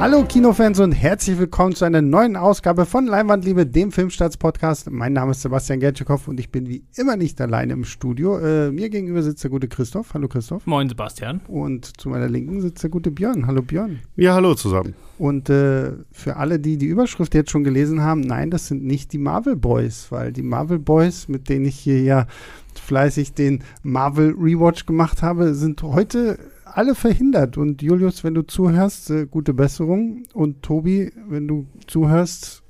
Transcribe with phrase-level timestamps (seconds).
[0.00, 4.92] Hallo Kinofans und herzlich willkommen zu einer neuen Ausgabe von Leinwandliebe, dem Filmstarts-Podcast.
[4.92, 8.38] Mein Name ist Sebastian Gertschikow und ich bin wie immer nicht alleine im Studio.
[8.38, 10.14] Äh, mir gegenüber sitzt der gute Christoph.
[10.14, 10.64] Hallo Christoph.
[10.66, 11.40] Moin Sebastian.
[11.48, 13.48] Und zu meiner Linken sitzt der gute Björn.
[13.48, 13.98] Hallo Björn.
[14.14, 14.94] Ja, hallo zusammen.
[15.18, 19.12] Und äh, für alle, die die Überschrift jetzt schon gelesen haben, nein, das sind nicht
[19.12, 22.28] die Marvel Boys, weil die Marvel Boys, mit denen ich hier ja
[22.80, 26.38] fleißig den Marvel Rewatch gemacht habe, sind heute
[26.78, 27.56] alle verhindert.
[27.56, 30.22] Und Julius, wenn du zuhörst, äh, gute Besserung.
[30.32, 32.62] Und Tobi, wenn du zuhörst,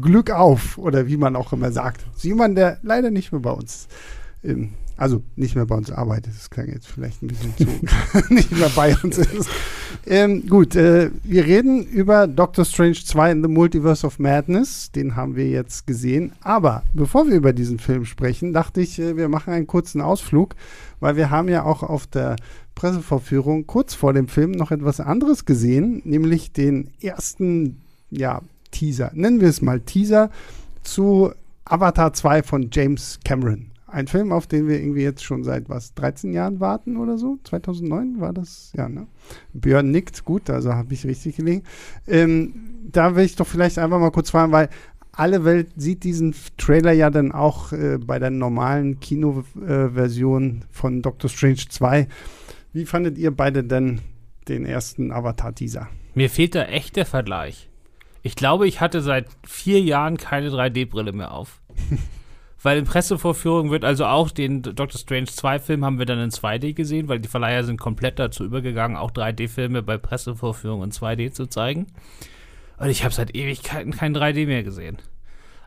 [0.00, 0.78] Glück auf.
[0.78, 2.06] Oder wie man auch immer sagt.
[2.06, 3.88] Das ist jemand, der leider nicht mehr bei uns,
[4.44, 6.34] ähm, also nicht mehr bei uns arbeitet.
[6.36, 7.64] Das klang jetzt vielleicht ein bisschen zu,
[8.32, 9.50] nicht mehr bei uns ist.
[10.06, 14.90] Ähm, gut, äh, wir reden über Doctor Strange 2 in the Multiverse of Madness.
[14.92, 16.32] Den haben wir jetzt gesehen.
[16.42, 20.54] Aber bevor wir über diesen Film sprechen, dachte ich, äh, wir machen einen kurzen Ausflug
[21.02, 22.36] weil wir haben ja auch auf der
[22.76, 28.40] Pressevorführung kurz vor dem Film noch etwas anderes gesehen, nämlich den ersten, ja,
[28.70, 30.30] Teaser, nennen wir es mal Teaser,
[30.84, 31.32] zu
[31.64, 33.71] Avatar 2 von James Cameron.
[33.92, 37.38] Ein Film, auf den wir irgendwie jetzt schon seit was, 13 Jahren warten oder so?
[37.44, 38.72] 2009 war das?
[38.74, 39.06] Ja, ne?
[39.52, 41.62] Björn nickt, gut, also habe ich richtig gelegen.
[42.08, 42.54] Ähm,
[42.90, 44.70] da will ich doch vielleicht einfach mal kurz fragen, weil
[45.12, 51.02] alle Welt sieht diesen Trailer ja dann auch äh, bei der normalen Kinoversion äh, von
[51.02, 52.08] Doctor Strange 2.
[52.72, 54.00] Wie fandet ihr beide denn
[54.48, 55.88] den ersten Avatar-Teaser?
[56.14, 57.68] Mir fehlt da echt der Vergleich.
[58.22, 61.60] Ich glaube, ich hatte seit vier Jahren keine 3D-Brille mehr auf.
[62.62, 66.74] weil in Pressevorführungen wird also auch den Doctor Strange 2-Film haben wir dann in 2D
[66.74, 71.46] gesehen, weil die Verleiher sind komplett dazu übergegangen, auch 3D-Filme bei Pressevorführungen in 2D zu
[71.46, 71.88] zeigen.
[72.78, 74.98] Und ich habe seit Ewigkeiten kein 3D mehr gesehen.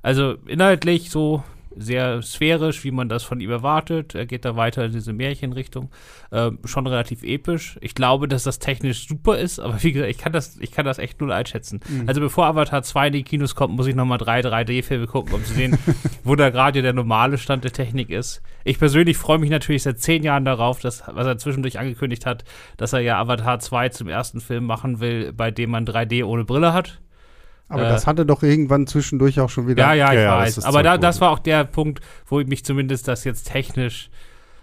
[0.01, 1.43] Also inhaltlich so
[1.77, 4.15] sehr sphärisch, wie man das von ihm erwartet.
[4.15, 5.89] Er geht da weiter in diese Märchenrichtung.
[6.31, 7.77] Ähm, schon relativ episch.
[7.81, 10.85] Ich glaube, dass das technisch super ist, aber wie gesagt, ich kann das, ich kann
[10.85, 11.79] das echt null einschätzen.
[11.87, 12.03] Mhm.
[12.07, 15.43] Also bevor Avatar 2 in die Kinos kommt, muss ich nochmal drei 3D-Filme gucken, um
[15.43, 15.77] zu sehen,
[16.23, 18.41] wo da gerade der normale Stand der Technik ist.
[18.63, 22.43] Ich persönlich freue mich natürlich seit zehn Jahren darauf, dass, was er zwischendurch angekündigt hat,
[22.77, 26.45] dass er ja Avatar 2 zum ersten Film machen will, bei dem man 3D ohne
[26.45, 26.99] Brille hat.
[27.67, 29.83] Aber äh, das hatte doch irgendwann zwischendurch auch schon wieder.
[29.83, 30.65] Ja, ja, ich ja, weiß.
[30.65, 34.09] Aber da, das war auch der Punkt, wo ich mich zumindest das jetzt technisch.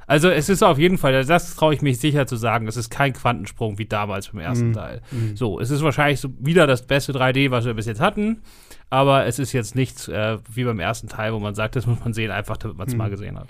[0.06, 2.90] Also es ist auf jeden Fall, das traue ich mich sicher zu sagen, es ist
[2.90, 4.74] kein Quantensprung wie damals beim ersten mm.
[4.74, 5.00] Teil.
[5.10, 5.36] Mm.
[5.36, 8.42] So, es ist wahrscheinlich so wieder das beste 3D, was wir bis jetzt hatten,
[8.90, 12.00] aber es ist jetzt nichts äh, wie beim ersten Teil, wo man sagt, das muss
[12.00, 12.98] man sehen, einfach damit man es mm.
[12.98, 13.48] mal gesehen hat.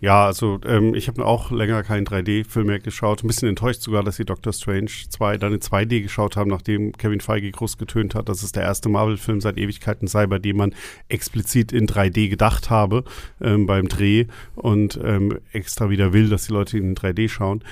[0.00, 3.22] Ja, also ähm, ich habe auch länger keinen 3D-Film mehr geschaut.
[3.22, 6.92] Ein bisschen enttäuscht sogar, dass sie Doctor Strange 2 dann in 2D geschaut haben, nachdem
[6.92, 10.56] Kevin Feige groß getönt hat, dass es der erste Marvel-Film seit Ewigkeiten sei, bei dem
[10.56, 10.74] man
[11.08, 13.02] explizit in 3D gedacht habe
[13.40, 17.64] ähm, beim Dreh und ähm, extra wieder will, dass die Leute in 3D schauen.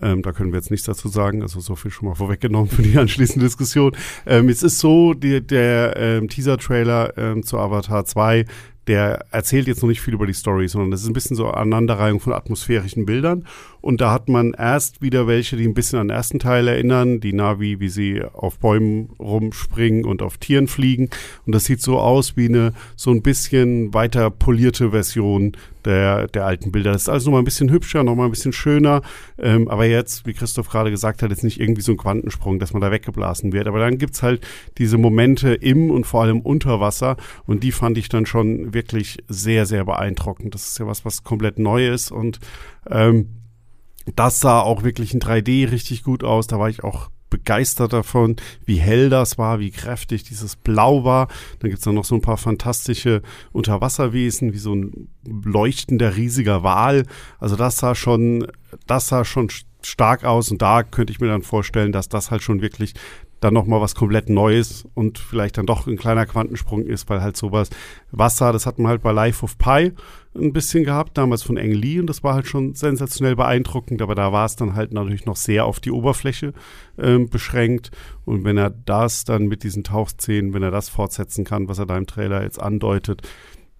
[0.00, 2.82] Ähm, da können wir jetzt nichts dazu sagen, also so viel schon mal vorweggenommen für
[2.82, 3.94] die anschließende Diskussion.
[4.26, 8.46] Ähm, es ist so, die, der ähm, Teaser-Trailer ähm, zu Avatar 2
[8.86, 11.48] der erzählt jetzt noch nicht viel über die Story, sondern das ist ein bisschen so
[11.48, 13.46] Aneinanderreihung von atmosphärischen Bildern.
[13.84, 17.20] Und da hat man erst wieder welche, die ein bisschen an den ersten Teil erinnern,
[17.20, 21.10] die Navi, wie sie auf Bäumen rumspringen und auf Tieren fliegen.
[21.44, 26.46] Und das sieht so aus wie eine so ein bisschen weiter polierte Version der, der
[26.46, 26.92] alten Bilder.
[26.92, 29.02] Das ist also nochmal ein bisschen hübscher, nochmal ein bisschen schöner.
[29.36, 32.72] Ähm, aber jetzt, wie Christoph gerade gesagt hat, jetzt nicht irgendwie so ein Quantensprung, dass
[32.72, 33.66] man da weggeblasen wird.
[33.66, 34.46] Aber dann gibt's halt
[34.78, 37.18] diese Momente im und vor allem unter Wasser.
[37.44, 40.54] Und die fand ich dann schon wirklich sehr, sehr beeindruckend.
[40.54, 42.10] Das ist ja was, was komplett neu ist.
[42.10, 42.40] Und
[42.90, 43.26] ähm,
[44.16, 46.46] das sah auch wirklich in 3D richtig gut aus.
[46.46, 51.26] Da war ich auch begeistert davon, wie hell das war, wie kräftig dieses Blau war.
[51.58, 53.22] Dann gibt's dann noch so ein paar fantastische
[53.52, 57.06] Unterwasserwesen, wie so ein leuchtender riesiger Wal.
[57.40, 58.46] Also das sah schon,
[58.86, 59.50] das sah schon
[59.82, 62.94] stark aus und da könnte ich mir dann vorstellen, dass das halt schon wirklich
[63.40, 67.36] dann nochmal was komplett Neues und vielleicht dann doch ein kleiner Quantensprung ist, weil halt
[67.36, 67.68] sowas
[68.10, 69.92] Wasser, das hat man halt bei Life of Pi
[70.34, 74.14] ein bisschen gehabt, damals von Eng Lee und das war halt schon sensationell beeindruckend, aber
[74.14, 76.52] da war es dann halt natürlich noch sehr auf die Oberfläche
[76.96, 77.90] äh, beschränkt
[78.24, 81.86] und wenn er das dann mit diesen Tauchszenen, wenn er das fortsetzen kann, was er
[81.86, 83.22] da im Trailer jetzt andeutet,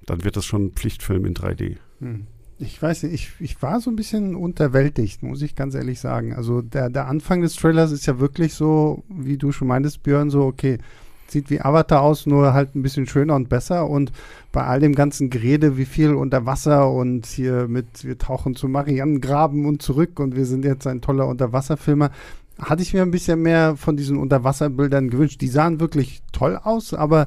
[0.06, 1.76] dann wird das schon ein Pflichtfilm in 3D.
[2.00, 2.26] Hm
[2.58, 6.34] ich weiß nicht, ich, ich war so ein bisschen unterwältigt, muss ich ganz ehrlich sagen.
[6.34, 10.30] Also der, der Anfang des Trailers ist ja wirklich so, wie du schon meintest, Björn,
[10.30, 10.78] so, okay,
[11.26, 13.88] sieht wie Avatar aus, nur halt ein bisschen schöner und besser.
[13.88, 14.12] Und
[14.52, 18.68] bei all dem ganzen Gerede, wie viel unter Wasser und hier mit, wir tauchen zu
[18.68, 22.10] Marianengraben und zurück und wir sind jetzt ein toller Unterwasserfilmer,
[22.58, 25.40] hatte ich mir ein bisschen mehr von diesen Unterwasserbildern gewünscht.
[25.40, 27.26] Die sahen wirklich toll aus, aber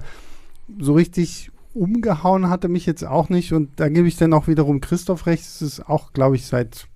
[0.80, 3.54] so richtig umgehauen hatte mich jetzt auch nicht.
[3.54, 5.44] Und da gebe ich dann auch wiederum Christoph recht.
[5.44, 6.88] Es ist auch, glaube ich, seit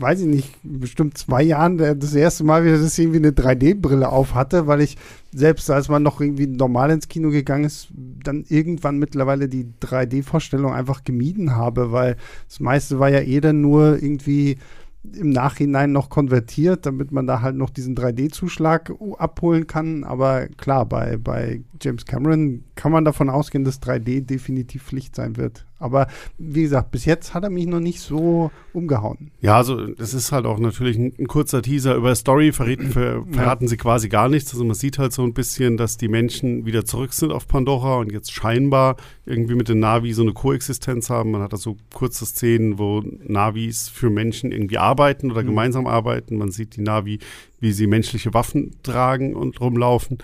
[0.00, 4.08] weiß ich nicht, bestimmt zwei Jahren das erste Mal wieder, dass ich irgendwie eine 3D-Brille
[4.08, 4.96] auf hatte, weil ich
[5.32, 10.72] selbst als man noch irgendwie normal ins Kino gegangen ist, dann irgendwann mittlerweile die 3D-Vorstellung
[10.72, 12.16] einfach gemieden habe, weil
[12.48, 14.58] das meiste war ja eh dann nur irgendwie
[15.02, 20.04] im Nachhinein noch konvertiert, damit man da halt noch diesen 3D-Zuschlag abholen kann.
[20.04, 25.36] Aber klar, bei, bei James Cameron kann man davon ausgehen, dass 3D definitiv Pflicht sein
[25.36, 25.64] wird.
[25.78, 29.30] Aber wie gesagt, bis jetzt hat er mich noch nicht so umgehauen.
[29.40, 31.94] Ja, also es ist halt auch natürlich ein, ein kurzer Teaser.
[31.94, 33.68] Über Story verraten, ver, verraten ja.
[33.70, 34.52] sie quasi gar nichts.
[34.52, 37.96] Also man sieht halt so ein bisschen, dass die Menschen wieder zurück sind auf Pandora
[37.96, 41.30] und jetzt scheinbar irgendwie mit den Navi so eine Koexistenz haben.
[41.30, 44.89] Man hat da so kurze Szenen, wo Navis für Menschen irgendwie arbeiten
[45.30, 45.48] oder mhm.
[45.48, 46.36] gemeinsam arbeiten.
[46.36, 47.18] Man sieht die Navi,
[47.60, 50.18] wie sie menschliche Waffen tragen und rumlaufen.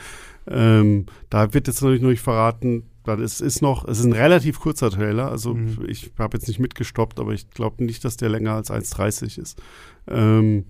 [0.48, 4.12] Ähm, da wird jetzt natürlich noch nicht verraten, weil es ist noch, es ist ein
[4.12, 5.78] relativ kurzer Trailer, also mhm.
[5.88, 9.60] ich habe jetzt nicht mitgestoppt, aber ich glaube nicht, dass der länger als 1,30 ist.
[10.08, 10.66] Ähm,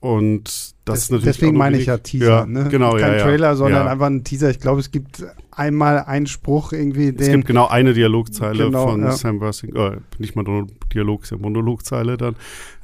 [0.00, 1.36] und das, das ist natürlich.
[1.36, 2.68] Deswegen meine ich ja Teaser, ja, ne?
[2.70, 4.50] Genau, Kein ja, Trailer, sondern einfach ein Teaser.
[4.50, 7.14] Ich glaube, es gibt einmal einen Spruch irgendwie.
[7.16, 10.44] es gibt genau eine Dialogzeile genau, von Sam Worthing, äh, nicht mal
[10.94, 12.34] Dialog, ist ja Monologzeile dann.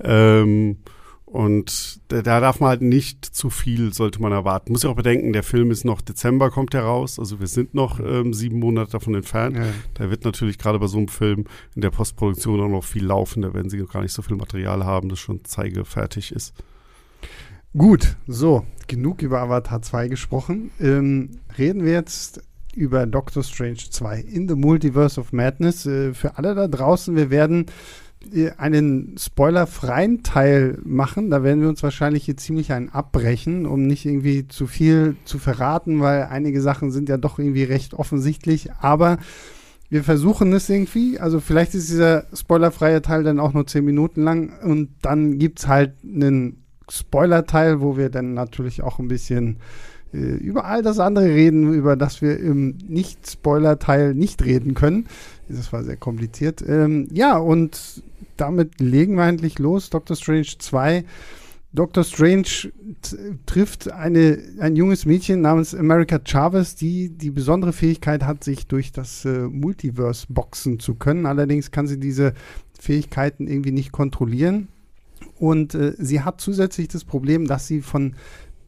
[0.03, 0.77] Ähm,
[1.25, 4.73] und da, da, darf man halt nicht zu viel, sollte man erwarten.
[4.73, 7.19] Muss ja auch bedenken, der Film ist noch Dezember, kommt heraus.
[7.19, 9.57] Also wir sind noch ähm, sieben Monate davon entfernt.
[9.57, 9.65] Ja.
[9.95, 13.43] Da wird natürlich gerade bei so einem Film in der Postproduktion auch noch viel laufen.
[13.43, 16.55] Da werden sie gar nicht so viel Material haben, das schon zeigefertig ist.
[17.77, 20.71] Gut, so, genug über Avatar 2 gesprochen.
[20.81, 22.41] Ähm, reden wir jetzt
[22.75, 25.85] über Doctor Strange 2 in the Multiverse of Madness.
[25.85, 27.67] Äh, für alle da draußen, wir werden
[28.57, 31.29] einen spoilerfreien Teil machen.
[31.29, 35.39] Da werden wir uns wahrscheinlich hier ziemlich einen abbrechen, um nicht irgendwie zu viel zu
[35.39, 38.73] verraten, weil einige Sachen sind ja doch irgendwie recht offensichtlich.
[38.81, 39.19] Aber
[39.91, 41.21] wir versuchen es irgendwie.
[41.21, 45.59] Also vielleicht ist dieser spoilerfreie Teil dann auch nur zehn Minuten lang und dann gibt
[45.59, 49.57] es halt einen Spoiler-Teil, wo wir dann natürlich auch ein bisschen
[50.13, 55.07] äh, über all das andere reden, über das wir im Nicht-Spoiler-Teil nicht reden können.
[55.49, 56.63] Das war sehr kompliziert.
[56.67, 58.03] Ähm, ja, und
[58.37, 59.91] damit legen wir endlich los.
[59.91, 61.05] Doctor Strange 2.
[61.73, 62.05] Dr.
[62.05, 62.73] Strange
[63.45, 68.93] trifft eine, ein junges Mädchen namens America Chavez, die die besondere Fähigkeit hat, sich durch
[68.93, 71.27] das äh, Multiverse boxen zu können.
[71.27, 72.33] Allerdings kann sie diese
[72.81, 74.69] Fähigkeiten irgendwie nicht kontrollieren.
[75.39, 78.15] Und äh, sie hat zusätzlich das Problem, dass sie von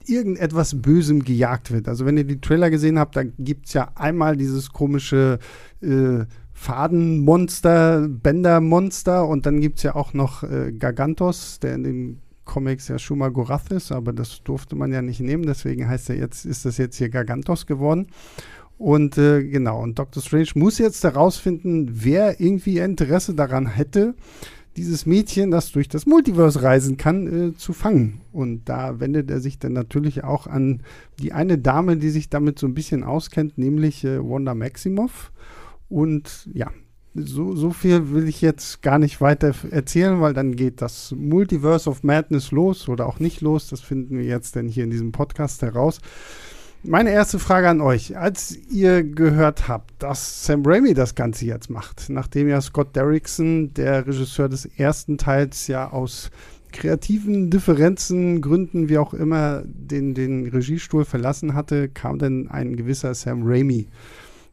[0.07, 1.89] irgendetwas Bösem gejagt wird.
[1.89, 5.39] Also wenn ihr die Trailer gesehen habt, da gibt es ja einmal dieses komische
[5.83, 12.23] äh, Fadenmonster, Bändermonster und dann gibt es ja auch noch äh, Gargantos, der in den
[12.45, 16.17] Comics ja Shuma Gorath ist, aber das durfte man ja nicht nehmen, deswegen heißt er
[16.17, 18.09] jetzt, ist das jetzt hier Gargantos geworden.
[18.79, 24.15] Und äh, genau, und Doctor Strange muss jetzt herausfinden, wer irgendwie Interesse daran hätte,
[24.79, 28.21] dieses Mädchen, das durch das Multiverse reisen kann, äh, zu fangen.
[28.33, 30.83] Und da wendet er sich dann natürlich auch an
[31.19, 35.33] die eine Dame, die sich damit so ein bisschen auskennt, nämlich äh, Wanda Maximoff.
[35.89, 36.71] Und ja,
[37.15, 41.91] so, so viel will ich jetzt gar nicht weiter erzählen, weil dann geht das Multiverse
[41.91, 43.69] of Madness los oder auch nicht los.
[43.69, 46.01] Das finden wir jetzt dann hier in diesem Podcast heraus.
[46.85, 48.17] Meine erste Frage an euch.
[48.17, 53.75] Als ihr gehört habt, dass Sam Raimi das Ganze jetzt macht, nachdem ja Scott Derrickson,
[53.75, 56.31] der Regisseur des ersten Teils, ja aus
[56.73, 63.13] kreativen Differenzen, Gründen, wie auch immer, den, den Regiestuhl verlassen hatte, kam dann ein gewisser
[63.13, 63.89] Sam Raimi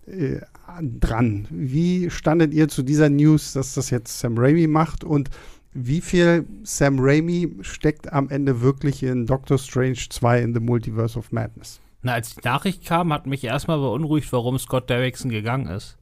[0.07, 0.39] äh,
[0.81, 1.47] dran.
[1.51, 5.29] Wie standet ihr zu dieser News, dass das jetzt Sam Raimi macht und
[5.73, 11.19] wie viel Sam Raimi steckt am Ende wirklich in Doctor Strange 2 in the Multiverse
[11.19, 11.81] of Madness?
[12.05, 15.97] Na, als die Nachricht kam, hat mich erstmal beunruhigt, warum Scott Derrickson gegangen ist.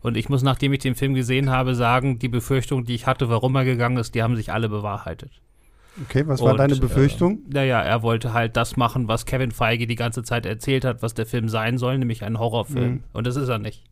[0.00, 3.28] Und ich muss, nachdem ich den Film gesehen habe, sagen, die Befürchtungen, die ich hatte,
[3.28, 5.42] warum er gegangen ist, die haben sich alle bewahrheitet.
[6.04, 7.38] Okay, was war und, deine Befürchtung?
[7.48, 11.02] Äh, naja, er wollte halt das machen, was Kevin Feige die ganze Zeit erzählt hat,
[11.02, 12.92] was der Film sein soll, nämlich ein Horrorfilm.
[12.92, 13.04] Mhm.
[13.12, 13.82] Und das ist er nicht.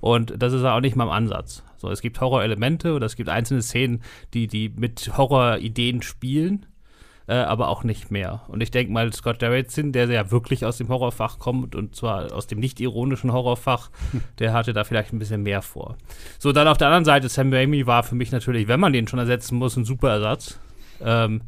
[0.00, 1.64] Und das ist auch nicht mal im Ansatz.
[1.78, 4.02] So, es gibt Horrorelemente oder es gibt einzelne Szenen,
[4.34, 6.66] die, die mit Horrorideen spielen,
[7.28, 8.42] äh, aber auch nicht mehr.
[8.48, 12.32] Und ich denke mal, Scott Derrickson, der ja wirklich aus dem Horrorfach kommt und zwar
[12.32, 13.90] aus dem nicht ironischen Horrorfach,
[14.38, 15.96] der hatte da vielleicht ein bisschen mehr vor.
[16.38, 19.08] So, dann auf der anderen Seite, Sam Raimi war für mich natürlich, wenn man den
[19.08, 20.58] schon ersetzen muss, ein super Ersatz.
[21.00, 21.42] Ähm,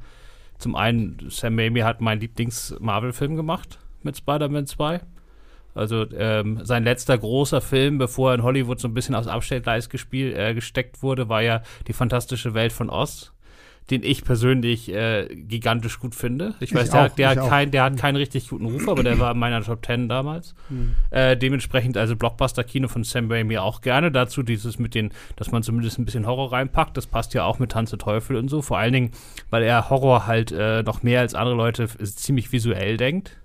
[0.58, 5.00] zum einen, Sam Raimi hat meinen Lieblings-Marvel-Film gemacht mit Spider-Man 2.
[5.74, 9.88] Also ähm, sein letzter großer Film, bevor er in Hollywood so ein bisschen aufs Abstellgleis
[9.88, 13.32] gespielt, äh, gesteckt wurde, war ja die fantastische Welt von Oz,
[13.90, 16.54] den ich persönlich äh, gigantisch gut finde.
[16.60, 18.88] Ich weiß, Ich der, auch, hat- der, hat kein, der hat keinen richtig guten Ruf,
[18.88, 20.54] aber der war in meiner Top 10 damals.
[20.68, 20.94] Hm.
[21.10, 24.12] Äh, dementsprechend also Blockbuster-Kino von Sam Raimi auch gerne.
[24.12, 26.96] Dazu dieses mit den, dass man zumindest ein bisschen Horror reinpackt.
[26.96, 28.62] Das passt ja auch mit Tanz der Teufel und so.
[28.62, 29.10] Vor allen Dingen,
[29.50, 33.38] weil er Horror halt äh, noch mehr als andere Leute ziemlich visuell denkt.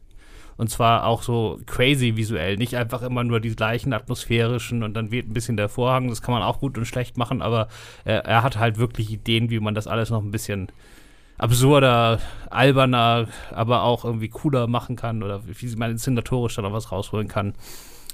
[0.58, 5.12] Und zwar auch so crazy visuell, nicht einfach immer nur die gleichen atmosphärischen und dann
[5.12, 6.10] weht ein bisschen der Vorhang.
[6.10, 7.68] Das kann man auch gut und schlecht machen, aber
[8.06, 10.72] äh, er hat halt wirklich Ideen, wie man das alles noch ein bisschen
[11.38, 12.20] absurder,
[12.50, 17.28] alberner, aber auch irgendwie cooler machen kann oder wie man inszenatorisch da noch was rausholen
[17.28, 17.54] kann.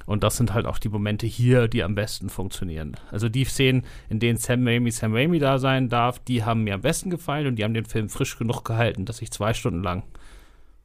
[0.05, 2.95] Und das sind halt auch die Momente hier, die am besten funktionieren.
[3.11, 6.73] Also die Szenen, in denen Sam Raimi Sam Raimi da sein darf, die haben mir
[6.73, 9.83] am besten gefallen und die haben den Film frisch genug gehalten, dass ich zwei Stunden
[9.83, 10.01] lang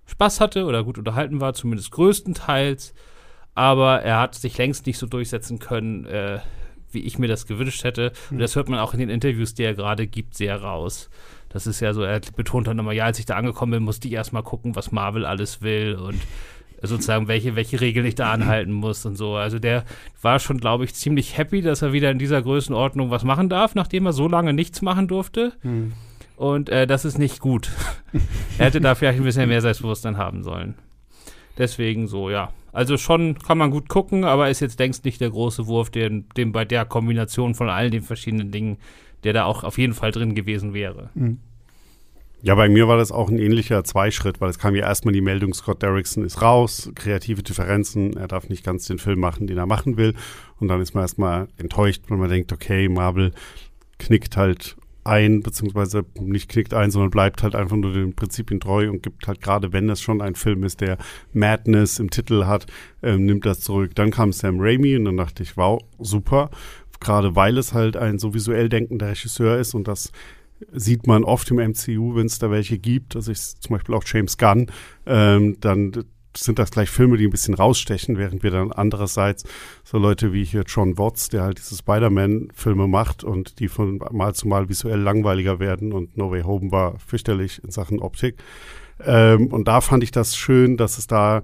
[0.06, 2.94] Spaß hatte oder gut unterhalten war, zumindest größtenteils.
[3.54, 6.40] Aber er hat sich längst nicht so durchsetzen können, äh,
[6.90, 8.12] wie ich mir das gewünscht hätte.
[8.30, 11.10] Und das hört man auch in den Interviews, die er gerade gibt, sehr raus.
[11.48, 14.08] Das ist ja so, er betont dann immer, ja, als ich da angekommen bin, musste
[14.08, 16.20] ich erstmal gucken, was Marvel alles will und
[16.82, 19.36] sozusagen, welche, welche Regeln ich da anhalten muss und so.
[19.36, 19.84] Also der
[20.20, 23.74] war schon, glaube ich, ziemlich happy, dass er wieder in dieser Größenordnung was machen darf,
[23.74, 25.52] nachdem er so lange nichts machen durfte.
[25.62, 25.92] Hm.
[26.36, 27.70] Und äh, das ist nicht gut.
[28.58, 30.74] er hätte da vielleicht ein bisschen mehr Selbstbewusstsein haben sollen.
[31.58, 32.52] Deswegen so, ja.
[32.72, 36.28] Also schon kann man gut gucken, aber ist jetzt längst nicht der große Wurf, den,
[36.36, 38.78] den bei der Kombination von all den verschiedenen Dingen,
[39.22, 41.10] der da auch auf jeden Fall drin gewesen wäre.
[41.14, 41.38] Hm.
[42.42, 45.22] Ja, bei mir war das auch ein ähnlicher Zweischritt, weil es kam ja erstmal die
[45.22, 49.56] Meldung, Scott Derrickson ist raus, kreative Differenzen, er darf nicht ganz den Film machen, den
[49.56, 50.14] er machen will.
[50.60, 53.32] Und dann ist man erstmal enttäuscht, wenn man denkt, okay, Marvel
[53.98, 58.90] knickt halt ein, beziehungsweise nicht knickt ein, sondern bleibt halt einfach nur den Prinzipien treu
[58.90, 60.98] und gibt halt gerade, wenn das schon ein Film ist, der
[61.32, 62.66] Madness im Titel hat,
[63.02, 63.94] ähm, nimmt das zurück.
[63.94, 66.50] Dann kam Sam Raimi und dann dachte ich, wow, super.
[67.00, 70.10] Gerade weil es halt ein so visuell denkender Regisseur ist und das
[70.72, 73.16] sieht man oft im MCU, wenn es da welche gibt.
[73.16, 74.66] Also ich, zum Beispiel auch James Gunn,
[75.06, 76.04] ähm, dann
[76.36, 79.44] sind das gleich Filme, die ein bisschen rausstechen, während wir dann andererseits
[79.84, 84.34] so Leute wie hier John Watts, der halt diese Spider-Man-Filme macht und die von Mal
[84.34, 88.36] zu Mal visuell langweiliger werden und No Way Home war fürchterlich in Sachen Optik.
[89.04, 91.42] Ähm, und da fand ich das schön, dass es da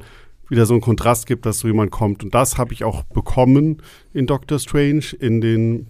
[0.48, 2.24] wieder so einen Kontrast gibt, dass so jemand kommt.
[2.24, 3.82] Und das habe ich auch bekommen
[4.12, 5.86] in Doctor Strange, in den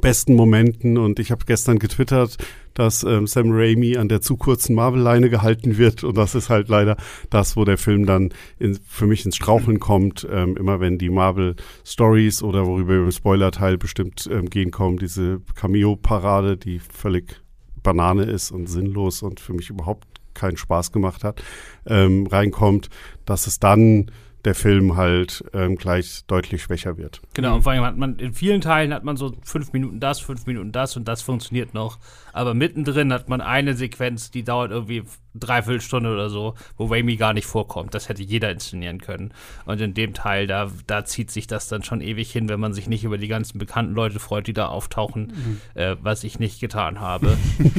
[0.00, 0.98] besten Momenten.
[0.98, 2.36] Und ich habe gestern getwittert,
[2.74, 6.04] dass ähm, Sam Raimi an der zu kurzen Marvel-Leine gehalten wird.
[6.04, 6.96] Und das ist halt leider
[7.30, 10.26] das, wo der Film dann in, für mich ins Straucheln kommt.
[10.30, 15.40] Ähm, immer wenn die Marvel-Stories oder worüber wir im Spoiler-Teil bestimmt ähm, gehen kommen, diese
[15.54, 17.40] Cameo-Parade, die völlig
[17.82, 21.42] Banane ist und sinnlos und für mich überhaupt keinen Spaß gemacht hat,
[21.86, 22.90] ähm, reinkommt,
[23.24, 24.10] dass es dann
[24.44, 27.22] der Film halt ähm, gleich deutlich schwächer wird.
[27.32, 30.20] Genau, und vor allem hat man in vielen Teilen hat man so fünf Minuten das,
[30.20, 31.98] fünf Minuten das und das funktioniert noch.
[32.32, 37.16] Aber mittendrin hat man eine Sequenz, die dauert irgendwie dreiviertel Stunde oder so, wo Raimi
[37.16, 37.94] gar nicht vorkommt.
[37.94, 39.32] Das hätte jeder inszenieren können.
[39.64, 42.72] Und in dem Teil, da, da zieht sich das dann schon ewig hin, wenn man
[42.72, 46.60] sich nicht über die ganzen bekannten Leute freut, die da auftauchen, äh, was ich nicht
[46.60, 47.36] getan habe.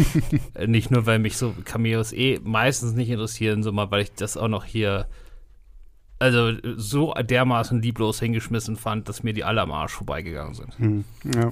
[0.65, 4.48] Nicht nur, weil mich so Cameos eh meistens nicht interessieren, sondern weil ich das auch
[4.48, 5.07] noch hier
[6.19, 10.77] also so dermaßen lieblos hingeschmissen fand, dass mir die alle am Arsch vorbeigegangen sind.
[10.79, 11.03] Hm,
[11.36, 11.51] ja.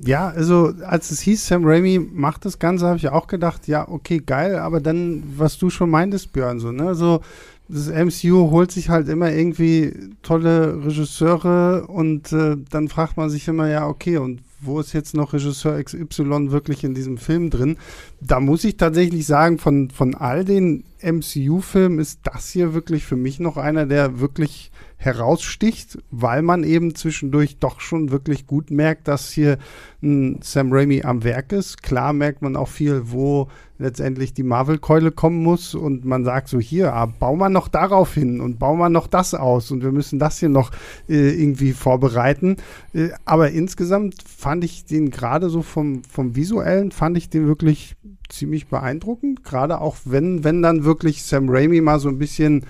[0.00, 3.88] Ja, also als es hieß, Sam Raimi macht das Ganze, habe ich auch gedacht, ja,
[3.88, 7.20] okay, geil, aber dann, was du schon meintest, Björn, so, ne, so,
[7.68, 13.46] das MCU holt sich halt immer irgendwie tolle Regisseure und äh, dann fragt man sich
[13.48, 17.76] immer, ja, okay, und wo ist jetzt noch Regisseur XY wirklich in diesem Film drin?
[18.20, 23.16] Da muss ich tatsächlich sagen, von, von all den MCU-Filmen ist das hier wirklich für
[23.16, 29.06] mich noch einer, der wirklich heraussticht, weil man eben zwischendurch doch schon wirklich gut merkt,
[29.06, 29.58] dass hier
[30.02, 31.82] ein Sam Raimi am Werk ist.
[31.84, 36.58] Klar merkt man auch viel, wo letztendlich die Marvel-Keule kommen muss und man sagt so,
[36.58, 39.92] hier, ah, bau mal noch darauf hin und bau mal noch das aus und wir
[39.92, 40.72] müssen das hier noch
[41.08, 42.56] äh, irgendwie vorbereiten.
[42.92, 47.96] Äh, aber insgesamt fand ich den gerade so vom, vom Visuellen, fand ich den wirklich
[48.28, 49.44] ziemlich beeindruckend.
[49.44, 52.66] Gerade auch wenn, wenn dann wirklich Sam Raimi mal so ein bisschen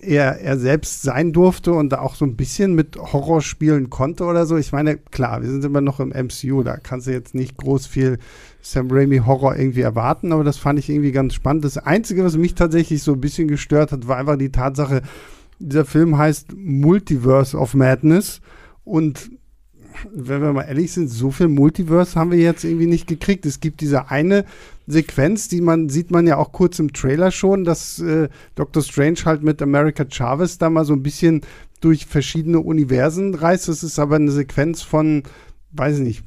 [0.00, 4.24] er, er selbst sein durfte und da auch so ein bisschen mit Horror spielen konnte
[4.24, 4.56] oder so.
[4.56, 7.86] Ich meine, klar, wir sind immer noch im MCU, da kannst du jetzt nicht groß
[7.86, 8.18] viel
[8.60, 11.64] Sam Raimi Horror irgendwie erwarten, aber das fand ich irgendwie ganz spannend.
[11.64, 15.02] Das Einzige, was mich tatsächlich so ein bisschen gestört hat, war einfach die Tatsache,
[15.58, 18.40] dieser Film heißt Multiverse of Madness
[18.84, 19.30] und
[20.12, 23.44] wenn wir mal ehrlich sind, so viel Multiverse haben wir jetzt irgendwie nicht gekriegt.
[23.46, 24.44] Es gibt diese eine
[24.90, 29.18] Sequenz, die man, sieht man ja auch kurz im Trailer schon, dass äh, Doctor Strange
[29.24, 31.42] halt mit America Chavez da mal so ein bisschen
[31.80, 33.68] durch verschiedene Universen reist.
[33.68, 35.22] Das ist aber eine Sequenz von
[35.70, 36.24] weiß ich nicht,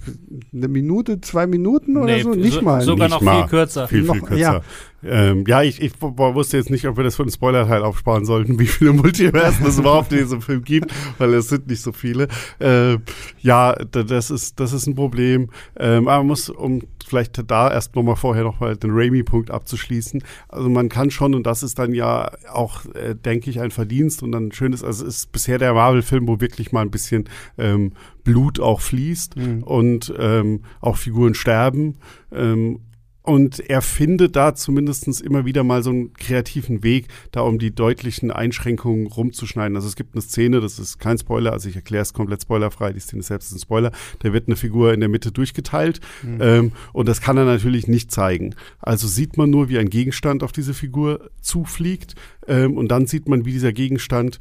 [0.53, 2.29] eine Minute, zwei Minuten oder Nee, so?
[2.35, 2.81] Nicht so- mal.
[2.83, 3.41] sogar Nicht noch mal.
[3.41, 3.87] viel kürzer.
[3.87, 4.37] Viel, viel Noch- kürzer.
[4.37, 4.61] ja.
[5.03, 8.59] Ähm, ja, ich, ich wusste jetzt nicht, ob wir das für einen Spoiler-Teil aufsparen sollten,
[8.59, 12.27] wie viele Multiversen es überhaupt in diesem Film gibt, weil es sind nicht so viele.
[12.59, 13.01] Ähm,
[13.41, 15.49] ja, da- das ist, das ist ein Problem.
[15.75, 20.23] Ähm, aber man muss, um vielleicht da erst nochmal vorher nochmal den Raimi-Punkt abzuschließen.
[20.47, 24.23] Also man kann schon, und das ist dann ja auch, äh, denke ich, ein Verdienst
[24.23, 27.91] und dann schönes, also es ist bisher der Marvel-Film, wo wirklich mal ein bisschen ähm,
[28.23, 29.63] Blut auch fließt Mhm.
[29.63, 31.97] und ähm, auch Figuren sterben.
[32.31, 32.79] Ähm,
[33.23, 37.73] und er findet da zumindest immer wieder mal so einen kreativen Weg, da um die
[37.73, 39.75] deutlichen Einschränkungen rumzuschneiden.
[39.75, 42.93] Also es gibt eine Szene, das ist kein Spoiler, also ich erkläre es komplett spoilerfrei,
[42.93, 43.91] die Szene selbst ist ein Spoiler.
[44.19, 46.01] Da wird eine Figur in der Mitte durchgeteilt
[46.39, 48.55] ähm, und das kann er natürlich nicht zeigen.
[48.79, 52.15] Also sieht man nur, wie ein Gegenstand auf diese Figur zufliegt
[52.47, 54.39] ähm, und dann sieht man, wie dieser Gegenstand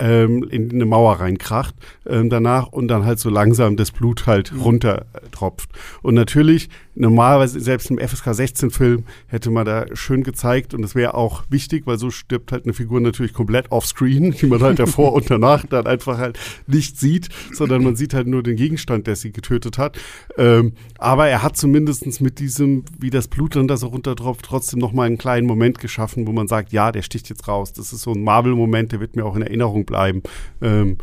[0.00, 1.74] ähm, in eine Mauer reinkracht
[2.06, 5.70] ähm, danach und dann halt so langsam das Blut halt runter äh, tropft.
[6.02, 10.94] Und natürlich, normalerweise selbst im FSK 16 Film hätte man da schön gezeigt und das
[10.94, 14.78] wäre auch wichtig, weil so stirbt halt eine Figur natürlich komplett offscreen, die man halt
[14.78, 19.06] davor und danach dann einfach halt nicht sieht, sondern man sieht halt nur den Gegenstand,
[19.06, 19.98] der sie getötet hat.
[20.38, 24.78] Ähm, aber er hat zumindestens mit diesem, wie das Blut dann da so runtertropft, trotzdem
[24.80, 27.72] nochmal einen kleinen Moment geschaffen, wo man sagt, ja, der sticht jetzt raus.
[27.72, 30.22] Das ist so ein Marvel-Moment, der wird mir auch in Erinnerung bleiben.
[30.62, 30.96] Ähm,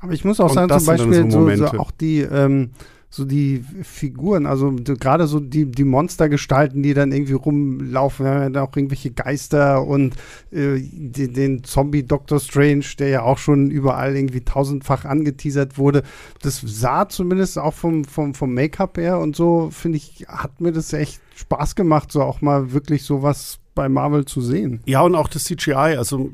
[0.00, 2.70] Aber ich muss auch sagen, zum Beispiel so so, so auch die, ähm,
[3.12, 8.42] so die Figuren, also gerade so die, die Monstergestalten, die dann irgendwie rumlaufen, wir haben
[8.42, 10.14] ja dann auch irgendwelche Geister und
[10.52, 16.04] äh, die, den Zombie Doctor Strange, der ja auch schon überall irgendwie tausendfach angeteasert wurde.
[16.40, 20.70] Das sah zumindest auch vom, vom, vom Make-up her und so, finde ich, hat mir
[20.70, 24.82] das echt Spaß gemacht, so auch mal wirklich sowas bei Marvel zu sehen.
[24.84, 25.96] Ja, und auch das CGI.
[25.96, 26.30] Also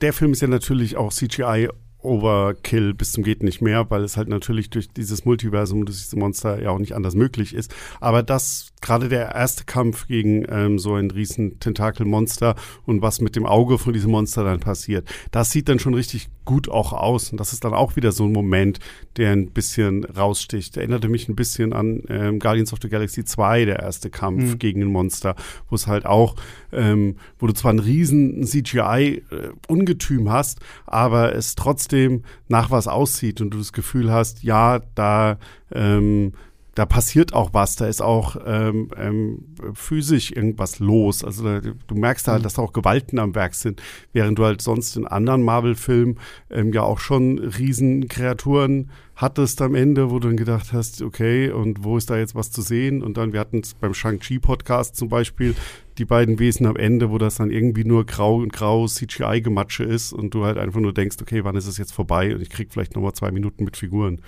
[0.00, 1.68] der Film ist ja natürlich auch CGI
[2.00, 6.16] Overkill bis zum geht nicht mehr, weil es halt natürlich durch dieses Multiversum, durch diese
[6.16, 7.72] Monster ja auch nicht anders möglich ist.
[8.00, 12.54] Aber das, gerade der erste Kampf gegen ähm, so ein riesen Tentakelmonster
[12.86, 16.28] und was mit dem Auge von diesem Monster dann passiert, das sieht dann schon richtig
[16.44, 17.30] gut auch aus.
[17.30, 18.78] Und das ist dann auch wieder so ein Moment,
[19.16, 20.76] der ein bisschen raussticht.
[20.78, 24.58] Erinnerte mich ein bisschen an ähm, Guardians of the Galaxy 2, der erste Kampf Mhm.
[24.58, 25.34] gegen ein Monster,
[25.68, 26.36] wo es halt auch,
[26.72, 33.50] ähm, wo du zwar ein riesen CGI-Ungetüm hast, aber es trotzdem nach was aussieht und
[33.50, 35.38] du das Gefühl hast, ja, da
[35.72, 36.32] ähm,
[36.78, 41.24] da passiert auch was, da ist auch ähm, ähm, physisch irgendwas los.
[41.24, 44.62] Also da, du merkst halt, dass da auch Gewalten am Werk sind, während du halt
[44.62, 50.36] sonst in anderen Marvel-Filmen ähm, ja auch schon Riesenkreaturen hattest am Ende, wo du dann
[50.36, 53.02] gedacht hast, okay, und wo ist da jetzt was zu sehen?
[53.02, 55.56] Und dann, wir hatten es beim Shang-Chi-Podcast zum Beispiel,
[55.98, 60.12] die beiden Wesen am Ende, wo das dann irgendwie nur grau und grau CGI-Gematsche ist
[60.12, 62.32] und du halt einfach nur denkst, okay, wann ist es jetzt vorbei?
[62.36, 64.20] Und ich krieg vielleicht nochmal zwei Minuten mit Figuren.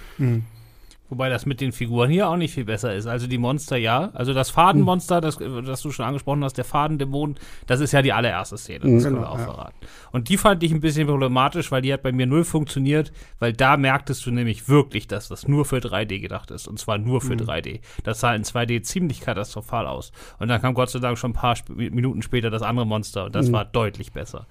[1.10, 3.06] Wobei das mit den Figuren hier auch nicht viel besser ist.
[3.06, 4.10] Also die Monster ja.
[4.14, 7.34] Also das Fadenmonster, das, das du schon angesprochen hast, der Fadendämon,
[7.66, 8.80] das ist ja die allererste Szene.
[8.80, 9.00] Das Mhm.
[9.02, 9.44] können wir Genau, auch ja.
[9.44, 9.76] verraten.
[10.12, 13.52] Und die fand ich ein bisschen problematisch, weil die hat bei mir null funktioniert, weil
[13.52, 16.68] da merktest du nämlich wirklich, dass das nur für 3D gedacht ist.
[16.68, 17.80] Und zwar nur für 3D.
[18.04, 20.12] Das sah in 2D ziemlich katastrophal aus.
[20.38, 23.24] Und dann kam Gott sei Dank schon ein paar Sp Minuten später das andere Monster
[23.24, 24.46] und das war deutlich besser.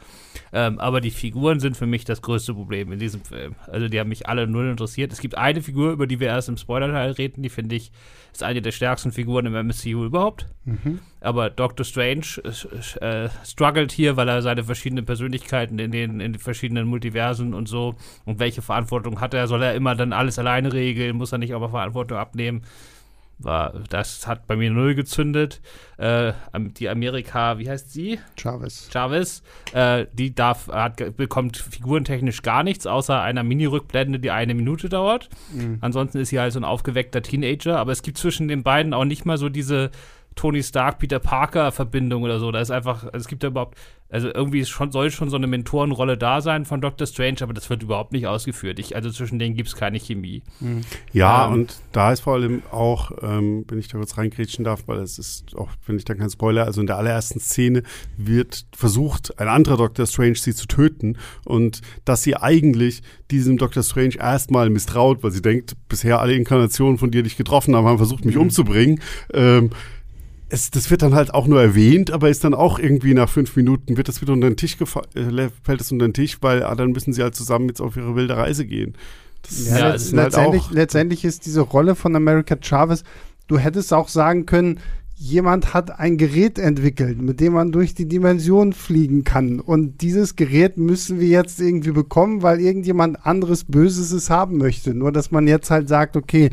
[0.51, 3.55] Ähm, aber die Figuren sind für mich das größte Problem in diesem Film.
[3.67, 5.11] Also die haben mich alle null interessiert.
[5.13, 7.91] Es gibt eine Figur, über die wir erst im Spoiler-Teil reden, die finde ich
[8.31, 10.45] ist eine der stärksten Figuren im MCU überhaupt.
[11.21, 16.33] Aber Doctor Strange äh, äh, struggelt hier, weil er seine verschiedenen Persönlichkeiten in den, in
[16.33, 19.47] den verschiedenen Multiversen und so und welche Verantwortung hat er?
[19.47, 21.17] Soll er immer dann alles alleine regeln?
[21.17, 22.61] Muss er nicht aber Verantwortung abnehmen?
[23.41, 25.61] War, das hat bei mir null gezündet.
[25.97, 26.33] Äh,
[26.77, 28.19] die Amerika, wie heißt sie?
[28.37, 28.89] Chavez.
[28.91, 34.89] Chavez, äh, die darf, hat, bekommt figurentechnisch gar nichts, außer einer Mini-Rückblende, die eine Minute
[34.89, 35.29] dauert.
[35.79, 39.05] Ansonsten ist sie halt so ein aufgeweckter Teenager, aber es gibt zwischen den beiden auch
[39.05, 39.91] nicht mal so diese
[40.39, 42.49] Tony Stark, Peter Parker Verbindung oder so.
[42.49, 43.77] Da ist einfach, also es gibt ja überhaupt,
[44.09, 47.69] also irgendwie schon, soll schon so eine Mentorenrolle da sein von Doctor Strange, aber das
[47.69, 48.79] wird überhaupt nicht ausgeführt.
[48.79, 50.41] Ich, also zwischen denen gibt es keine Chemie.
[51.11, 51.53] Ja, Ähm.
[51.53, 55.19] und da ist vor allem auch, ähm, wenn ich da kurz reingrätschen darf, weil es
[55.19, 57.83] ist auch, finde ich dann kein Spoiler, also in der allerersten Szene
[58.15, 63.83] wird versucht, ein anderer Doctor Strange sie zu töten und dass sie eigentlich diesem Doctor
[63.83, 67.89] Strange erstmal misstraut, weil sie denkt, bisher alle Inkarnationen von dir, die ich getroffen habe,
[67.89, 69.01] haben versucht, mich umzubringen.
[69.33, 69.71] Ähm,
[70.49, 73.55] es, das wird dann halt auch nur erwähnt, aber ist dann auch irgendwie nach fünf
[73.55, 76.75] Minuten wird das wieder unter den Tisch äh, fällt es unter den Tisch, weil ah,
[76.75, 78.93] dann müssen sie halt zusammen jetzt auf ihre wilde Reise gehen.
[79.43, 83.03] Das Ja, Ja, ist halt letztendlich, auch- letztendlich ist diese Rolle von America Chavez,
[83.47, 84.79] du hättest auch sagen können,
[85.21, 89.59] jemand hat ein Gerät entwickelt, mit dem man durch die Dimension fliegen kann.
[89.59, 94.93] Und dieses Gerät müssen wir jetzt irgendwie bekommen, weil irgendjemand anderes Böses es haben möchte.
[94.93, 96.51] Nur, dass man jetzt halt sagt, okay,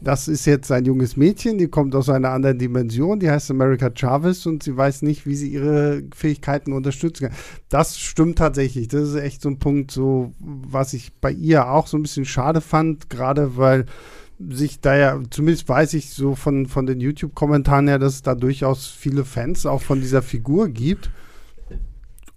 [0.00, 3.90] das ist jetzt ein junges Mädchen, die kommt aus einer anderen Dimension, die heißt America
[3.92, 7.36] Chavez und sie weiß nicht, wie sie ihre Fähigkeiten unterstützen kann.
[7.68, 8.88] Das stimmt tatsächlich.
[8.88, 12.24] Das ist echt so ein Punkt, so was ich bei ihr auch so ein bisschen
[12.24, 13.86] schade fand, gerade weil
[14.38, 18.36] sich da ja, zumindest weiß ich so von, von den YouTube-Kommentaren her, dass es da
[18.36, 21.10] durchaus viele Fans auch von dieser Figur gibt.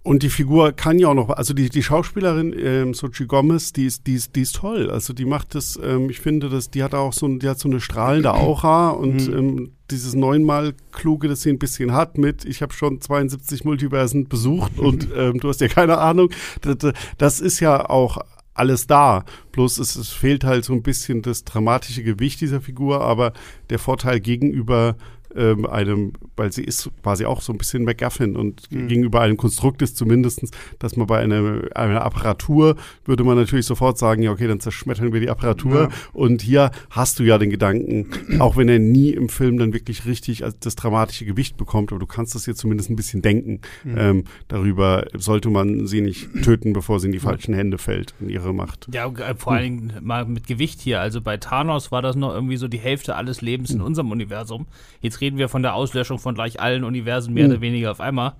[0.04, 3.86] Und die Figur kann ja auch noch, also die, die Schauspielerin ähm, Sochi Gomez, die
[3.86, 4.90] ist, die, ist, die ist toll.
[4.90, 7.68] Also die macht das, ähm, ich finde, dass die hat auch so, die hat so
[7.68, 9.38] eine strahlende Aura und mhm.
[9.38, 14.26] ähm, dieses neunmal kluge, das sie ein bisschen hat mit, ich habe schon 72 Multiversen
[14.26, 16.30] besucht und ähm, du hast ja keine Ahnung.
[16.62, 18.18] Das, das ist ja auch
[18.54, 19.24] alles da.
[19.52, 23.32] Bloß es, es fehlt halt so ein bisschen das dramatische Gewicht dieser Figur, aber
[23.70, 24.96] der Vorteil gegenüber
[25.36, 28.88] ähm, einem, weil sie ist quasi auch so ein bisschen MacGuffin und mhm.
[28.88, 30.42] gegenüber einem Konstrukt ist zumindest,
[30.78, 35.12] dass man bei einer, einer, Apparatur würde man natürlich sofort sagen, ja okay, dann zerschmettern
[35.12, 35.88] wir die Apparatur ja.
[36.12, 40.06] und hier hast du ja den Gedanken, auch wenn er nie im Film dann wirklich
[40.06, 43.60] richtig das dramatische Gewicht bekommt, aber du kannst das hier zumindest ein bisschen denken.
[43.84, 43.94] Mhm.
[43.96, 48.28] Ähm, darüber sollte man sie nicht töten, bevor sie in die falschen Hände fällt, in
[48.28, 48.88] ihre Macht.
[48.92, 51.00] Ja, äh, vor allen Dingen mal mit Gewicht hier.
[51.00, 53.84] Also bei Thanos war das noch irgendwie so die Hälfte alles Lebens in mhm.
[53.84, 54.66] unserem Universum.
[55.00, 57.52] Jetzt reden wir von der Auslöschung von gleich allen Universen mehr mhm.
[57.52, 58.34] oder weniger auf einmal,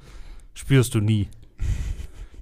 [0.53, 1.29] spürst du nie.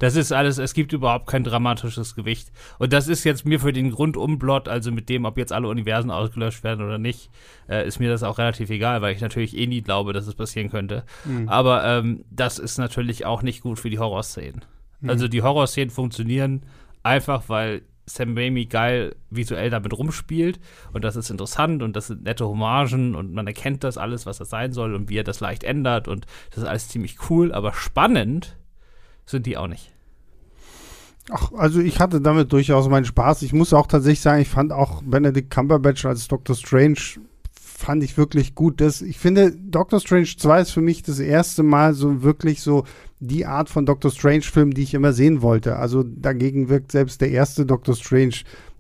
[0.01, 2.51] Das ist alles, es gibt überhaupt kein dramatisches Gewicht.
[2.79, 6.11] Und das ist jetzt mir für den Grundumblot, also mit dem, ob jetzt alle Universen
[6.11, 7.29] ausgelöscht werden oder nicht,
[7.69, 10.35] äh, ist mir das auch relativ egal, weil ich natürlich eh nie glaube, dass es
[10.35, 11.05] passieren könnte.
[11.27, 11.51] Mhm.
[11.51, 14.65] Aber ähm, das ist natürlich auch nicht gut für die Horrorszenen.
[15.03, 15.11] Mhm.
[15.11, 16.63] Also die Horrorszenen funktionieren
[17.03, 17.83] einfach, weil
[18.15, 20.61] Sam Raimi geil visuell damit rumspielt
[20.93, 24.39] und das ist interessant und das sind nette Hommagen und man erkennt das alles, was
[24.39, 27.53] das sein soll und wie er das leicht ändert und das ist alles ziemlich cool,
[27.53, 28.57] aber spannend
[29.27, 29.93] sind die auch nicht.
[31.31, 33.43] Ach, also ich hatte damit durchaus meinen Spaß.
[33.43, 36.99] Ich muss auch tatsächlich sagen, ich fand auch Benedict Cumberbatch als Doctor Strange
[37.81, 38.81] fand ich wirklich gut.
[38.81, 42.85] Das, ich finde, Doctor Strange 2 ist für mich das erste Mal so wirklich so
[43.21, 45.77] die Art von Doctor Strange-Film, die ich immer sehen wollte.
[45.77, 48.35] Also dagegen wirkt selbst der erste Doctor Strange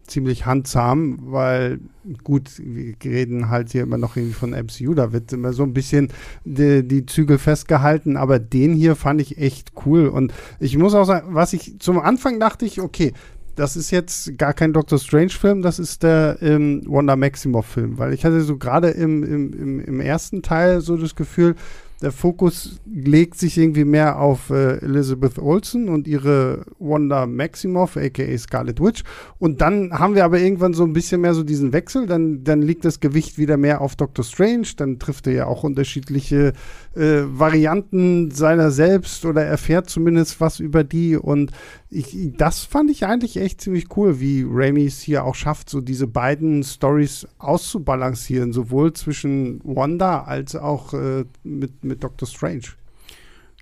[0.07, 1.81] ziemlich handsam, weil
[2.25, 5.73] gut, wir reden halt hier immer noch irgendwie von MCU, da wird immer so ein
[5.73, 6.09] bisschen
[6.45, 11.05] die, die, Zügel festgehalten, aber den hier fand ich echt cool und ich muss auch
[11.05, 13.13] sagen, was ich zum Anfang dachte ich, okay,
[13.61, 18.25] das ist jetzt gar kein Doctor Strange-Film, das ist der ähm, Wanda Maximoff-Film, weil ich
[18.25, 21.57] hatte so gerade im, im, im, im ersten Teil so das Gefühl,
[22.01, 28.39] der Fokus legt sich irgendwie mehr auf äh, Elizabeth Olsen und ihre Wanda Maximoff, aka
[28.39, 29.03] Scarlet Witch.
[29.39, 32.07] Und dann haben wir aber irgendwann so ein bisschen mehr so diesen Wechsel.
[32.07, 34.69] Dann, dann liegt das Gewicht wieder mehr auf Doctor Strange.
[34.79, 36.55] Dann trifft er ja auch unterschiedliche
[36.97, 41.19] äh, Varianten seiner selbst oder erfährt zumindest was über die.
[41.19, 41.51] Und
[41.91, 45.81] ich, das fand ich eigentlich echt ziemlich cool, wie Raimi es hier auch schafft, so
[45.81, 52.63] diese beiden Stories auszubalancieren, sowohl zwischen Wanda als auch äh, mit, mit Doctor Strange.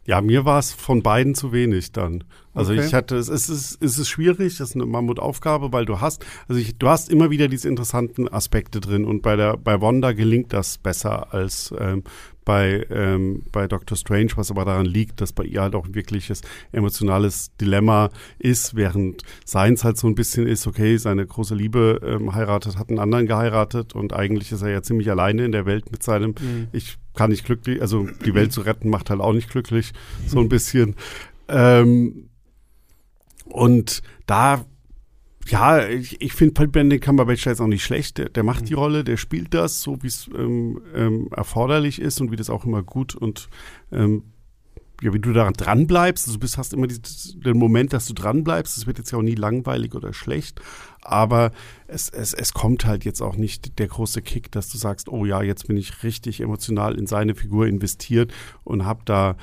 [0.05, 2.25] Ja, mir war es von beiden zu wenig dann.
[2.55, 2.85] Also okay.
[2.85, 6.59] ich hatte, es ist, es ist schwierig, das ist eine Mammutaufgabe, weil du hast, also
[6.59, 10.55] ich, du hast immer wieder diese interessanten Aspekte drin und bei der, bei Wanda gelingt
[10.55, 12.05] das besser als ähm,
[12.49, 15.95] bei, ähm, bei Doctor Strange, was aber daran liegt, dass bei ihr halt auch ein
[15.95, 16.41] wirkliches
[16.73, 18.09] emotionales Dilemma
[18.39, 22.89] ist, während seins halt so ein bisschen ist, okay, seine große Liebe ähm, heiratet, hat
[22.89, 26.31] einen anderen geheiratet und eigentlich ist er ja ziemlich alleine in der Welt mit seinem,
[26.41, 26.69] mhm.
[26.73, 29.93] ich kann nicht glücklich, also die Welt zu retten macht halt auch nicht glücklich,
[30.27, 30.97] so ein bisschen.
[31.49, 32.31] Ähm,
[33.45, 34.65] und da
[35.51, 38.19] ja, ich, ich finde Benedict Cumberbatch jetzt auch nicht schlecht.
[38.19, 38.67] Der, der macht mhm.
[38.67, 42.51] die Rolle, der spielt das so, wie es ähm, ähm, erforderlich ist und wie das
[42.51, 43.49] auch immer gut und
[43.93, 44.25] ähm,
[45.01, 46.27] ja, wie du daran dran bleibst.
[46.27, 48.77] Also du bist, hast immer dieses, den Moment, dass du dran bleibst.
[48.77, 50.61] Es wird jetzt ja auch nie langweilig oder schlecht,
[51.03, 51.53] aber
[51.87, 55.25] es, es, es kommt halt jetzt auch nicht der große Kick, dass du sagst, oh
[55.25, 58.33] ja, jetzt bin ich richtig emotional in seine Figur investiert
[58.65, 59.37] und habe da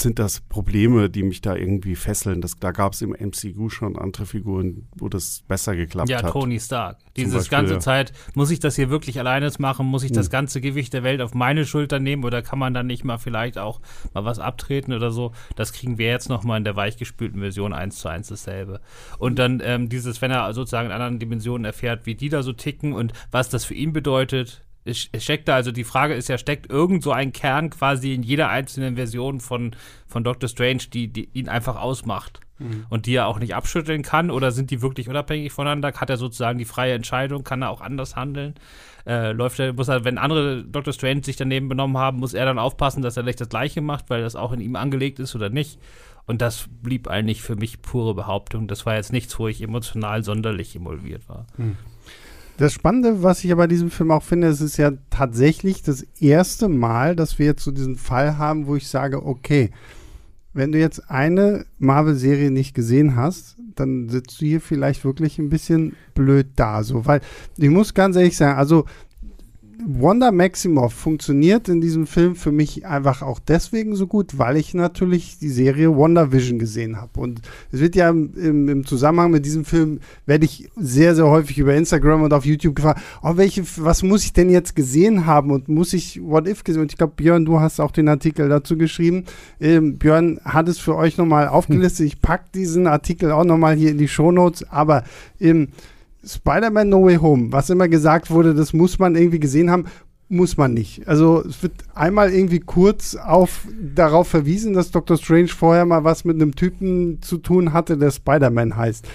[0.00, 2.40] sind das Probleme, die mich da irgendwie fesseln.
[2.40, 6.24] Das, da gab es im MCU schon andere Figuren, wo das besser geklappt ja, hat.
[6.24, 6.98] Ja, Tony Stark.
[7.16, 9.86] Diese ganze Zeit, muss ich das hier wirklich alleine machen?
[9.86, 10.16] Muss ich hm.
[10.16, 12.24] das ganze Gewicht der Welt auf meine Schulter nehmen?
[12.24, 13.80] Oder kann man dann nicht mal vielleicht auch
[14.14, 15.32] mal was abtreten oder so?
[15.56, 18.80] Das kriegen wir jetzt nochmal in der weichgespülten Version 1 zu 1 dasselbe.
[19.18, 22.52] Und dann ähm, dieses, wenn er sozusagen in anderen Dimensionen erfährt, wie die da so
[22.52, 26.70] ticken und was das für ihn bedeutet, steckt da, also die Frage ist ja, steckt
[26.70, 31.28] irgend so ein Kern quasi in jeder einzelnen Version von, von Doctor Strange, die, die
[31.32, 32.86] ihn einfach ausmacht mhm.
[32.90, 34.30] und die er auch nicht abschütteln kann?
[34.30, 35.92] Oder sind die wirklich unabhängig voneinander?
[35.92, 37.44] Hat er sozusagen die freie Entscheidung?
[37.44, 38.54] Kann er auch anders handeln?
[39.06, 42.44] Äh, läuft er, muss er, wenn andere Doctor Strange sich daneben benommen haben, muss er
[42.44, 45.34] dann aufpassen, dass er nicht das Gleiche macht, weil das auch in ihm angelegt ist
[45.34, 45.78] oder nicht?
[46.26, 48.68] Und das blieb eigentlich für mich pure Behauptung.
[48.68, 51.46] Das war jetzt nichts, wo ich emotional sonderlich involviert war.
[51.56, 51.76] Mhm.
[52.58, 56.02] Das Spannende, was ich aber bei diesem Film auch finde, es ist ja tatsächlich das
[56.20, 59.70] erste Mal, dass wir jetzt so diesen Fall haben, wo ich sage, okay,
[60.52, 65.48] wenn du jetzt eine Marvel-Serie nicht gesehen hast, dann sitzt du hier vielleicht wirklich ein
[65.48, 67.22] bisschen blöd da, so, weil
[67.56, 68.84] ich muss ganz ehrlich sagen, also
[69.86, 74.74] Wanda Maximoff funktioniert in diesem Film für mich einfach auch deswegen so gut, weil ich
[74.74, 77.20] natürlich die Serie WandaVision gesehen habe.
[77.20, 77.40] Und
[77.72, 81.74] es wird ja im, im, Zusammenhang mit diesem Film, werde ich sehr, sehr häufig über
[81.74, 85.68] Instagram und auf YouTube gefragt, oh, welche, was muss ich denn jetzt gesehen haben und
[85.68, 86.82] muss ich What If gesehen?
[86.82, 89.24] Und ich glaube, Björn, du hast auch den Artikel dazu geschrieben.
[89.60, 92.06] Ähm, Björn hat es für euch nochmal aufgelistet.
[92.06, 95.04] Ich packe diesen Artikel auch nochmal hier in die Shownotes, aber
[95.40, 95.68] ähm,
[96.24, 99.86] Spider-Man No Way Home, was immer gesagt wurde, das muss man irgendwie gesehen haben,
[100.28, 101.06] muss man nicht.
[101.06, 106.24] Also es wird einmal irgendwie kurz auf darauf verwiesen, dass Doctor Strange vorher mal was
[106.24, 109.06] mit einem Typen zu tun hatte, der Spider-Man heißt.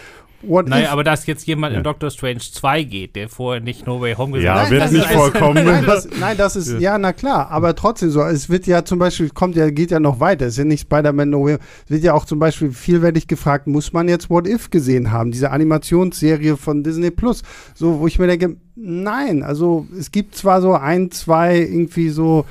[0.44, 1.80] What naja, aber dass jetzt jemand ja.
[1.80, 4.72] in Doctor Strange 2 geht, der vorher nicht No Way Home gesagt hat.
[4.72, 5.66] Ja, wird nicht vorkommen.
[5.66, 6.80] Nein das, nein, das ist, ja.
[6.80, 6.98] ja.
[6.98, 8.22] na klar, aber trotzdem so.
[8.22, 10.46] Es wird ja zum Beispiel, kommt ja, geht ja noch weiter.
[10.46, 11.64] Es ist ja nicht Spider-Man No Way Home.
[11.86, 15.32] Es wird ja auch zum Beispiel vielfältig gefragt, muss man jetzt What If gesehen haben?
[15.32, 17.42] Diese Animationsserie von Disney Plus.
[17.74, 22.46] So, wo ich mir denke, nein, also es gibt zwar so ein, zwei irgendwie so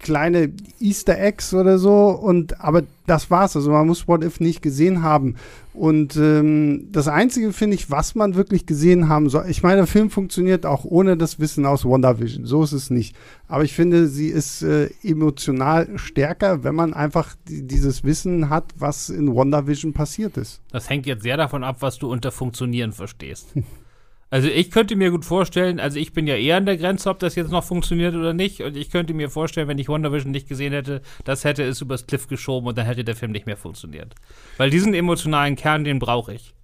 [0.00, 3.54] kleine Easter Eggs oder so und aber das war's.
[3.56, 5.36] Also man muss What If nicht gesehen haben.
[5.72, 9.46] Und ähm, das Einzige finde ich, was man wirklich gesehen haben soll.
[9.48, 12.46] Ich meine, der Film funktioniert auch ohne das Wissen aus WandaVision.
[12.46, 13.14] So ist es nicht.
[13.46, 18.64] Aber ich finde, sie ist äh, emotional stärker, wenn man einfach die, dieses Wissen hat,
[18.78, 20.60] was in WandaVision passiert ist.
[20.70, 23.48] Das hängt jetzt sehr davon ab, was du unter Funktionieren verstehst.
[24.30, 27.18] Also ich könnte mir gut vorstellen, also ich bin ja eher an der Grenze, ob
[27.18, 28.62] das jetzt noch funktioniert oder nicht.
[28.62, 32.06] Und ich könnte mir vorstellen, wenn ich WandaVision nicht gesehen hätte, das hätte es übers
[32.06, 34.14] Cliff geschoben und dann hätte der Film nicht mehr funktioniert.
[34.56, 36.54] Weil diesen emotionalen Kern, den brauche ich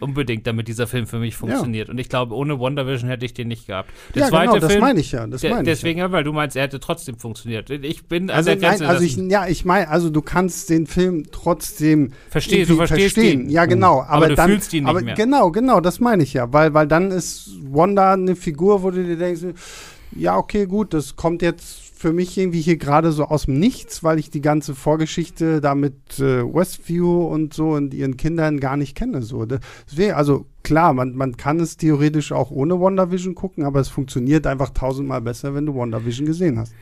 [0.00, 1.88] unbedingt, damit dieser Film für mich funktioniert.
[1.88, 1.92] Ja.
[1.92, 3.90] Und ich glaube, ohne WandaVision hätte ich den nicht gehabt.
[4.14, 5.26] Der ja, zweite genau, das Film, meine ich ja.
[5.26, 6.12] Das der, meine deswegen, ja.
[6.12, 7.70] weil du meinst, er hätte trotzdem funktioniert.
[7.70, 8.84] Ich bin also, an der Grenze.
[8.84, 13.14] Nein, also ich, ja, ich meine, also du kannst den Film trotzdem Versteh, du verstehst
[13.14, 13.42] verstehen.
[13.42, 13.50] Ihn.
[13.50, 14.00] Ja, genau.
[14.00, 15.14] Aber, aber du dann, fühlst ihn nicht aber mehr.
[15.14, 16.52] Genau, genau, das meine ich ja.
[16.52, 19.42] Weil, weil dann ist Wanda eine Figur, wo du dir denkst,
[20.16, 24.02] ja, okay, gut, das kommt jetzt für mich irgendwie hier gerade so aus dem Nichts,
[24.02, 28.78] weil ich die ganze Vorgeschichte da mit äh, Westview und so und ihren Kindern gar
[28.78, 29.20] nicht kenne.
[29.20, 29.44] So.
[29.44, 34.46] Deswegen, also klar, man, man kann es theoretisch auch ohne WandaVision gucken, aber es funktioniert
[34.46, 36.72] einfach tausendmal besser, wenn du WandaVision gesehen hast.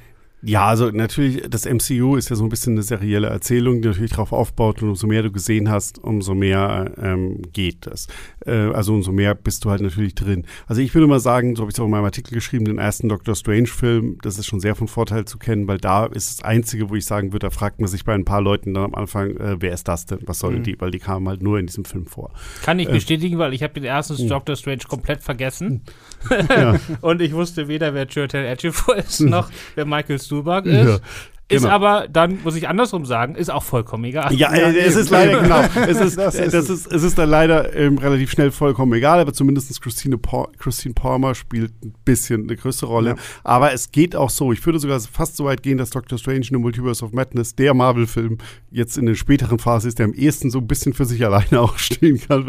[0.40, 4.12] Ja, also natürlich, das MCU ist ja so ein bisschen eine serielle Erzählung, die natürlich
[4.12, 8.06] darauf aufbaut und umso mehr du gesehen hast, umso mehr ähm, geht das.
[8.46, 10.46] Äh, also umso mehr bist du halt natürlich drin.
[10.68, 12.78] Also ich würde mal sagen, so habe ich es auch in meinem Artikel geschrieben, den
[12.78, 16.44] ersten Doctor Strange-Film, das ist schon sehr von Vorteil zu kennen, weil da ist das
[16.44, 18.94] Einzige, wo ich sagen würde, da fragt man sich bei ein paar Leuten dann am
[18.94, 20.20] Anfang, äh, wer ist das denn?
[20.26, 20.62] Was sollen mhm.
[20.62, 20.80] die?
[20.80, 22.30] Weil die kamen halt nur in diesem Film vor.
[22.62, 24.28] Kann ich äh, bestätigen, weil ich habe den ersten mhm.
[24.28, 25.82] Doctor Strange komplett vergessen.
[26.48, 26.78] Ja.
[27.00, 30.88] und ich wusste weder, wer Churchill Edgefor ist, noch wer Michael Stuhlbarg ist.
[30.88, 30.98] Ja.
[31.50, 31.74] Ist genau.
[31.74, 34.34] aber dann, muss ich andersrum sagen, ist auch vollkommen egal.
[34.34, 35.60] Ja, ja es ist leider, genau.
[35.88, 39.18] Es ist, das ist, das ist, es ist dann leider ähm, relativ schnell vollkommen egal,
[39.18, 43.10] aber zumindest Christine, pa Christine Palmer spielt ein bisschen eine größere Rolle.
[43.10, 43.16] Ja.
[43.44, 44.52] Aber es geht auch so.
[44.52, 47.54] Ich würde sogar fast so weit gehen, dass Doctor Strange in the Multiverse of Madness,
[47.54, 48.36] der Marvel-Film,
[48.70, 51.60] jetzt in der späteren Phase ist, der am ehesten so ein bisschen für sich alleine
[51.62, 52.46] auch stehen kann,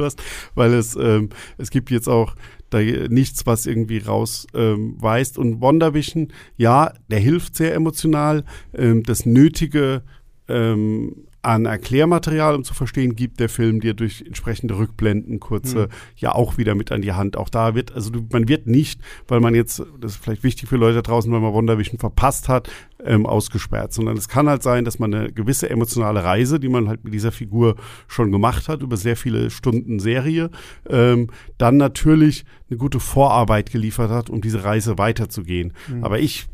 [0.55, 2.35] weil es, ähm, es gibt jetzt auch
[2.69, 5.37] da nichts, was irgendwie rausweist.
[5.37, 8.43] Ähm, und WandaVision, ja, der hilft sehr emotional.
[8.73, 10.03] Ähm, das nötige
[10.47, 15.87] ähm, an Erklärmaterial, um zu verstehen, gibt der Film dir durch entsprechende Rückblenden kurze mhm.
[16.17, 17.37] ja auch wieder mit an die Hand.
[17.37, 20.67] Auch da wird, also du, man wird nicht, weil man jetzt, das ist vielleicht wichtig
[20.67, 22.69] für Leute da draußen, weil man WandaVision verpasst hat,
[23.03, 26.89] ähm, ausgesperrt, sondern es kann halt sein, dass man eine gewisse emotionale Reise, die man
[26.89, 27.75] halt mit dieser Figur
[28.07, 30.49] schon gemacht hat, über sehr viele Stunden Serie,
[30.89, 35.73] ähm, dann natürlich eine gute Vorarbeit geliefert hat, um diese Reise weiterzugehen.
[35.87, 36.03] Mhm.
[36.03, 36.47] Aber ich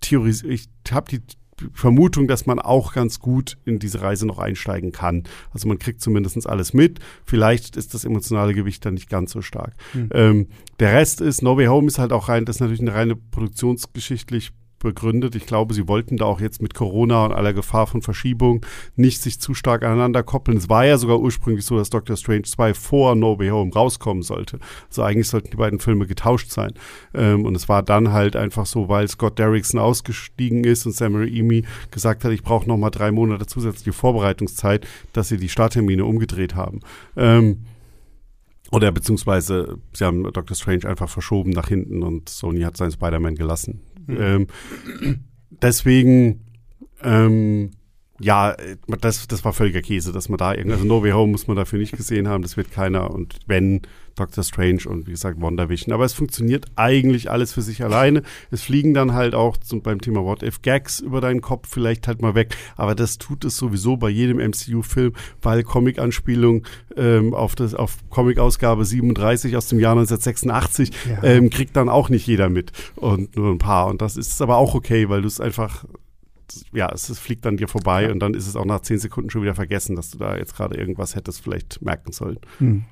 [0.00, 1.20] theorisiere, ich habe die
[1.72, 5.24] Vermutung, dass man auch ganz gut in diese Reise noch einsteigen kann.
[5.52, 6.98] Also man kriegt zumindest alles mit.
[7.24, 9.74] Vielleicht ist das emotionale Gewicht dann nicht ganz so stark.
[9.92, 10.08] Mhm.
[10.12, 10.46] Ähm,
[10.80, 13.16] der Rest ist, No Way Home ist halt auch rein, das ist natürlich eine reine
[13.16, 14.52] produktionsgeschichtlich
[14.82, 15.34] begründet.
[15.34, 18.64] Ich glaube, sie wollten da auch jetzt mit Corona und aller Gefahr von Verschiebung
[18.96, 20.58] nicht sich zu stark aneinander koppeln.
[20.58, 24.22] Es war ja sogar ursprünglich so, dass Doctor Strange 2 vor No Way Home rauskommen
[24.22, 24.58] sollte.
[24.88, 26.72] Also eigentlich sollten die beiden Filme getauscht sein.
[27.14, 31.16] Ähm, und es war dann halt einfach so, weil Scott Derrickson ausgestiegen ist und Sam
[31.16, 36.04] Raimi gesagt hat, ich brauche noch mal drei Monate zusätzliche Vorbereitungszeit, dass sie die Starttermine
[36.04, 36.80] umgedreht haben.
[37.16, 37.64] Ähm,
[38.72, 43.34] oder beziehungsweise sie haben Doctor Strange einfach verschoben nach hinten und Sony hat seinen Spider-Man
[43.34, 43.82] gelassen.
[44.08, 44.46] Ähm,
[45.50, 46.40] deswegen,
[47.02, 47.70] ähm,
[48.22, 48.56] ja,
[48.86, 51.56] das, das war völliger Käse, dass man da irgendwie, also No Way Home muss man
[51.56, 53.82] dafür nicht gesehen haben, das wird keiner und wenn
[54.14, 55.92] Doctor Strange und wie gesagt WandaVision.
[55.92, 58.22] Aber es funktioniert eigentlich alles für sich alleine.
[58.50, 62.06] Es fliegen dann halt auch zum, beim Thema What If Gags über deinen Kopf vielleicht
[62.08, 62.54] halt mal weg.
[62.76, 66.64] Aber das tut es sowieso bei jedem MCU-Film, weil Comic-Anspielung
[66.96, 71.22] ähm, auf, das, auf Comic-Ausgabe 37 aus dem Jahr 1986 ja.
[71.22, 73.86] ähm, kriegt dann auch nicht jeder mit und nur ein paar.
[73.86, 75.84] Und das ist aber auch okay, weil du es einfach
[76.72, 78.12] ja, es, es, fliegt dann dir vorbei ja.
[78.12, 80.56] und dann ist es auch nach zehn Sekunden schon wieder vergessen, dass du da jetzt
[80.56, 82.38] gerade irgendwas hättest vielleicht merken sollen.
[82.58, 82.84] Hm.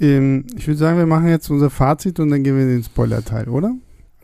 [0.00, 2.84] Ähm, ich würde sagen, wir machen jetzt unser Fazit und dann gehen wir in den
[2.84, 3.74] Spoiler-Teil, oder?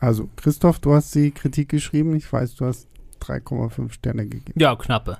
[0.00, 2.14] Also, Christoph, du hast die Kritik geschrieben.
[2.14, 2.88] Ich weiß, du hast
[3.20, 4.58] 3,5 Sterne gegeben.
[4.58, 5.18] Ja, knappe.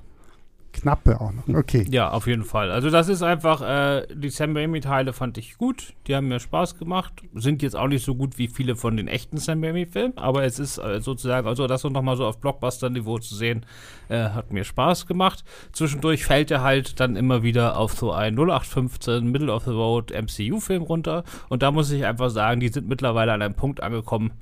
[0.73, 1.49] Knappe auch noch.
[1.49, 1.87] Okay.
[1.91, 2.71] Ja, auf jeden Fall.
[2.71, 5.95] Also das ist einfach, äh, die Sam Raimi-Teile fand ich gut.
[6.07, 7.15] Die haben mir Spaß gemacht.
[7.35, 10.59] Sind jetzt auch nicht so gut wie viele von den echten Sam Raimi-Filmen, aber es
[10.59, 13.67] ist äh, sozusagen, also das nochmal so auf Blockbuster-Niveau zu sehen,
[14.09, 15.45] äh, hat mir Spaß gemacht.
[15.73, 20.13] Zwischendurch fällt er halt dann immer wieder auf so ein 0815 Middle of the Road
[20.13, 21.25] MCU-Film runter.
[21.49, 24.33] Und da muss ich einfach sagen, die sind mittlerweile an einem Punkt angekommen,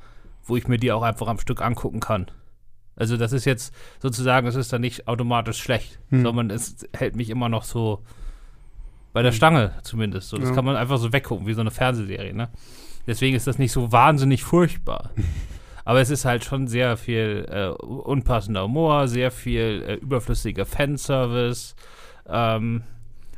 [0.45, 2.27] wo ich mir die auch einfach am Stück angucken kann.
[2.97, 6.23] Also das ist jetzt sozusagen, es ist dann nicht automatisch schlecht, hm.
[6.23, 8.03] sondern es hält mich immer noch so
[9.13, 9.33] bei der.
[9.33, 10.31] Stange zumindest.
[10.31, 10.55] So, das ja.
[10.55, 12.35] kann man einfach so weggucken, wie so eine Fernsehserie.
[12.35, 12.49] Ne?
[13.07, 15.11] Deswegen ist das nicht so wahnsinnig furchtbar.
[15.85, 21.77] Aber es ist halt schon sehr viel äh, unpassender Humor, sehr viel äh, überflüssiger Fanservice
[22.29, 22.83] ähm,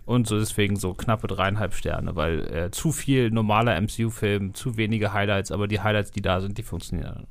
[0.06, 5.12] und so deswegen so knappe dreieinhalb Sterne, weil äh, zu viel normaler MCU-Film, zu wenige
[5.12, 7.26] Highlights, aber die Highlights, die da sind, die funktionieren dann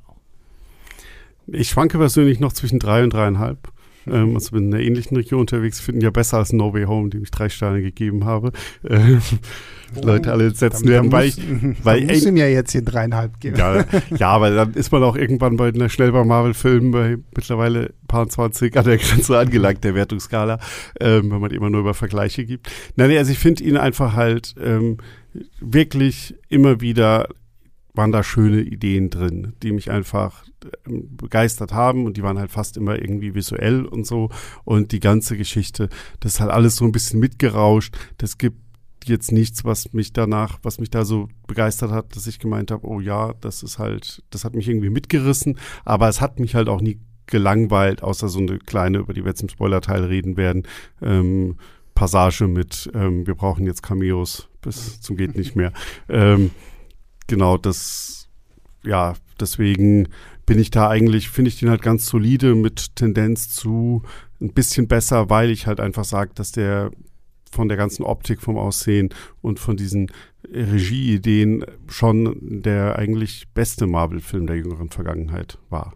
[1.52, 3.72] ich schwanke persönlich noch zwischen drei und dreieinhalb.
[4.10, 7.10] Ähm, also bin in einer ähnlichen Region unterwegs, finden ja besser als No Way Home,
[7.10, 8.52] dem ich drei Sterne gegeben habe.
[8.88, 9.20] Ähm,
[9.96, 11.38] oh, Leute alle setzen werden, weil ich,
[11.82, 13.56] weil ich ihm ja jetzt hier dreieinhalb geben.
[13.56, 13.84] Ja,
[14.16, 18.28] ja, aber dann ist man auch irgendwann bei einer schnell bei Marvel-Filmen bei mittlerweile paar
[18.28, 20.58] 20 an der Grenze angelangt, der Wertungsskala,
[21.00, 22.70] ähm, wenn man immer nur über Vergleiche gibt.
[22.96, 24.98] Nein, also ich finde ihn einfach halt ähm,
[25.60, 27.28] wirklich immer wieder
[27.98, 30.44] waren da schöne Ideen drin, die mich einfach
[30.86, 34.30] ähm, begeistert haben und die waren halt fast immer irgendwie visuell und so
[34.64, 37.94] und die ganze Geschichte, das ist halt alles so ein bisschen mitgerauscht.
[38.16, 38.56] Das gibt
[39.04, 42.86] jetzt nichts, was mich danach, was mich da so begeistert hat, dass ich gemeint habe,
[42.86, 46.68] oh ja, das ist halt, das hat mich irgendwie mitgerissen, aber es hat mich halt
[46.68, 50.62] auch nie gelangweilt, außer so eine kleine, über die wir jetzt im Spoiler-Teil reden werden,
[51.02, 51.56] ähm,
[51.94, 55.72] Passage mit, ähm, wir brauchen jetzt Cameos bis zum geht nicht mehr.
[56.08, 56.52] Ähm,
[57.28, 58.28] genau, das,
[58.82, 60.08] ja, deswegen
[60.46, 64.02] bin ich da eigentlich, finde ich den halt ganz solide mit Tendenz zu
[64.40, 66.90] ein bisschen besser, weil ich halt einfach sage, dass der
[67.50, 69.10] von der ganzen Optik, vom Aussehen
[69.40, 70.10] und von diesen
[70.52, 75.94] Regieideen schon der eigentlich beste Marvel-Film der jüngeren Vergangenheit war.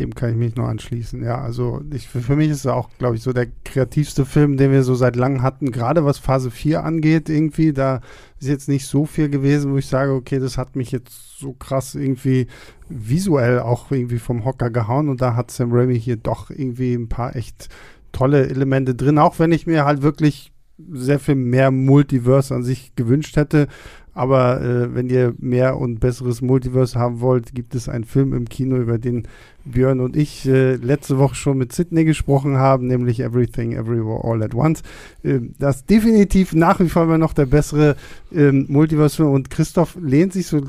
[0.00, 1.22] Dem kann ich mich nur anschließen.
[1.22, 4.72] Ja, also ich, für mich ist es auch, glaube ich, so der kreativste Film, den
[4.72, 5.70] wir so seit langem hatten.
[5.70, 8.00] Gerade was Phase 4 angeht, irgendwie, da
[8.38, 11.52] ist jetzt nicht so viel gewesen, wo ich sage, okay, das hat mich jetzt so
[11.52, 12.46] krass irgendwie
[12.88, 15.10] visuell auch irgendwie vom Hocker gehauen.
[15.10, 17.68] Und da hat Sam Raimi hier doch irgendwie ein paar echt
[18.12, 20.52] tolle Elemente drin, auch wenn ich mir halt wirklich
[20.92, 23.68] sehr viel mehr Multiverse an sich gewünscht hätte.
[24.14, 28.48] Aber äh, wenn ihr mehr und besseres Multiverse haben wollt, gibt es einen Film im
[28.48, 29.28] Kino, über den
[29.64, 34.42] Björn und ich äh, letzte Woche schon mit Sydney gesprochen haben, nämlich Everything Everywhere All
[34.42, 34.82] at Once.
[35.22, 37.96] Äh, das definitiv nach wie vor immer noch der bessere
[38.32, 40.60] ähm, Multiverse-Film und Christoph lehnt sich so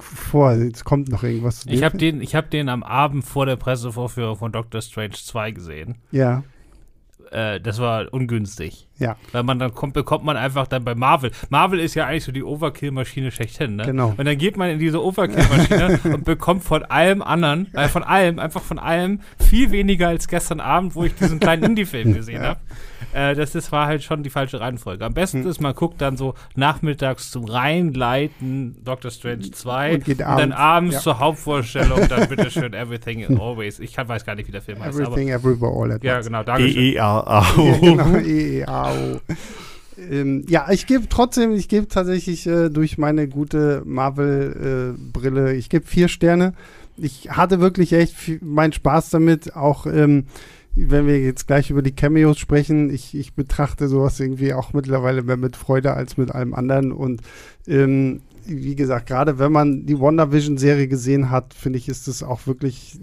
[0.00, 1.64] vor, jetzt kommt noch irgendwas.
[1.68, 5.94] Ich habe den, hab den am Abend vor der Pressevorführung von Doctor Strange 2 gesehen.
[6.10, 6.42] Ja
[7.30, 8.88] äh, das war ungünstig.
[9.02, 9.16] Ja.
[9.32, 11.30] Weil man dann kommt, bekommt man einfach dann bei Marvel.
[11.50, 13.84] Marvel ist ja eigentlich so die Overkill-Maschine schlechthin, ne?
[13.84, 14.14] Genau.
[14.16, 18.38] Und dann geht man in diese Overkill-Maschine und bekommt von allem anderen, äh, von allem,
[18.38, 22.48] einfach von allem viel weniger als gestern Abend, wo ich diesen kleinen Indie-Film gesehen ja.
[22.50, 22.60] habe.
[23.12, 25.04] Äh, das, das war halt schon die falsche Reihenfolge.
[25.04, 25.50] Am besten hm.
[25.50, 30.94] ist, man guckt dann so nachmittags zum Reinleiten Doctor Strange 2 und, und dann abends
[30.94, 31.00] ja.
[31.00, 33.80] zur Hauptvorstellung dann bitteschön Everything Always.
[33.80, 34.98] Ich kann, weiß gar nicht, wie der Film heißt.
[34.98, 36.42] Everything Everywhere All at Ja, genau.
[36.42, 37.62] Danke E-E-A-A-O.
[37.62, 38.16] Ja, genau,
[38.92, 39.20] E-E-A-O.
[39.98, 45.68] Ähm, ja, ich gebe trotzdem, ich gebe tatsächlich äh, durch meine gute Marvel-Brille, äh, ich
[45.68, 46.54] gebe vier Sterne.
[46.96, 50.24] Ich hatte wirklich echt meinen Spaß damit, auch ähm,
[50.74, 55.22] wenn wir jetzt gleich über die Cameos sprechen, ich, ich betrachte sowas irgendwie auch mittlerweile
[55.22, 56.92] mehr mit Freude als mit allem anderen.
[56.92, 57.20] Und
[57.66, 62.46] ähm, wie gesagt, gerade wenn man die WandaVision-Serie gesehen hat, finde ich, ist es auch
[62.46, 62.98] wirklich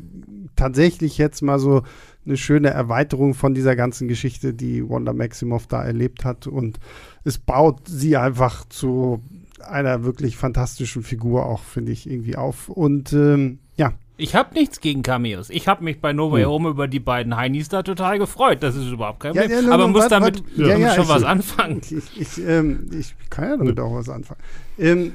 [0.60, 1.82] tatsächlich jetzt mal so
[2.26, 6.46] eine schöne Erweiterung von dieser ganzen Geschichte, die Wanda Maximoff da erlebt hat.
[6.48, 6.80] Und
[7.24, 9.24] es baut sie einfach zu
[9.66, 12.70] einer wirklich fantastischen Figur auch, finde ich, irgendwie auf.
[12.70, 15.50] Und ähm, ja, Ich habe nichts gegen Cameos.
[15.50, 16.46] Ich habe mich bei Nova Hm.
[16.48, 18.62] Home über die beiden Heinis da total gefreut.
[18.62, 19.58] Das ist überhaupt kein Ja, Problem.
[19.60, 21.82] ja, nur- Aber nur muss wart- damit, ja, ja, schon ich- was anfangen.
[21.90, 24.42] Ich, ich, ähm, ich kann ja damit auch was anfangen.
[24.78, 25.14] Ähm,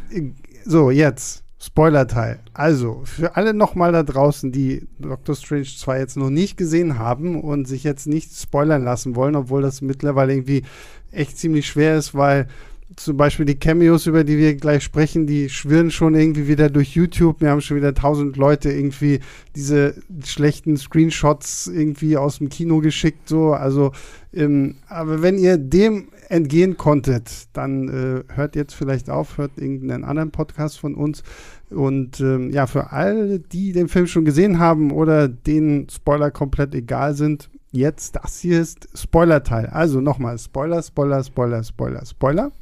[0.65, 2.41] so, jetzt Spoiler-Teil.
[2.53, 7.41] Also, für alle nochmal da draußen, die Doctor Strange 2 jetzt noch nicht gesehen haben
[7.41, 10.65] und sich jetzt nicht spoilern lassen wollen, obwohl das mittlerweile irgendwie
[11.11, 12.49] echt ziemlich schwer ist, weil
[12.97, 16.95] zum Beispiel die Cameos, über die wir gleich sprechen, die schwirren schon irgendwie wieder durch
[16.95, 17.41] YouTube.
[17.41, 19.21] Wir haben schon wieder tausend Leute irgendwie
[19.57, 19.95] diese
[20.25, 23.29] schlechten Screenshots irgendwie aus dem Kino geschickt.
[23.29, 23.93] So, also,
[24.33, 30.05] ähm, aber wenn ihr dem entgehen konntet, dann äh, hört jetzt vielleicht auf, hört irgendeinen
[30.05, 31.23] anderen Podcast von uns.
[31.71, 36.75] Und ähm, ja, für alle, die den Film schon gesehen haben oder denen Spoiler komplett
[36.75, 39.67] egal sind, jetzt das hier ist Spoiler-Teil.
[39.67, 42.53] Also nochmal Spoiler, Spoiler, Spoiler, Spoiler, Spoiler.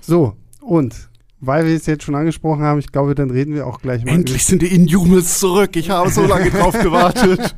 [0.00, 1.09] So, und
[1.40, 4.12] weil wir es jetzt schon angesprochen haben, ich glaube, dann reden wir auch gleich mal
[4.14, 5.74] Endlich sind die Inhumans zurück.
[5.76, 7.54] Ich habe so lange drauf gewartet.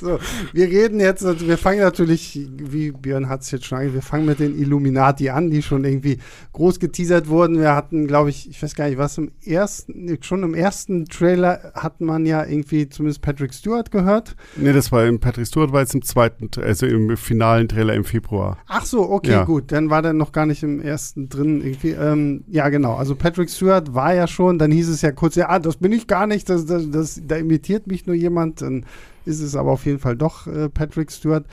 [0.00, 0.18] So,
[0.52, 4.02] wir reden jetzt, also wir fangen natürlich, wie Björn hat es jetzt schon angesprochen, wir
[4.02, 6.18] fangen mit den Illuminati an, die schon irgendwie
[6.52, 7.58] groß geteasert wurden.
[7.60, 11.72] Wir hatten, glaube ich, ich weiß gar nicht, was im ersten, schon im ersten Trailer
[11.74, 14.34] hat man ja irgendwie zumindest Patrick Stewart gehört.
[14.56, 18.04] nee, das war im Patrick Stewart, war jetzt im zweiten, also im finalen Trailer im
[18.04, 18.58] Februar.
[18.66, 19.44] Ach so, okay, Ja.
[19.44, 21.90] gut, dann war der noch gar nicht im ersten drin irgendwie.
[21.90, 25.48] Ähm, ja, genau, also Patrick Stewart war ja schon, dann hieß es ja kurz, ja,
[25.48, 28.86] ah, das bin ich gar nicht, das, das, das, da imitiert mich nur jemand, dann
[29.24, 31.44] ist es aber auf jeden Fall doch äh, Patrick Stewart.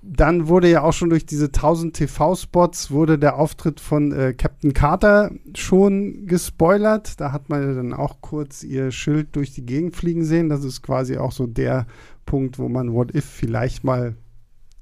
[0.00, 4.72] Dann wurde ja auch schon durch diese 1000 TV-Spots wurde der Auftritt von äh, Captain
[4.72, 7.20] Carter schon gespoilert.
[7.20, 10.48] Da hat man ja dann auch kurz ihr Schild durch die Gegend fliegen sehen.
[10.48, 11.86] Das ist quasi auch so der
[12.24, 14.16] Punkt, wo man What If vielleicht mal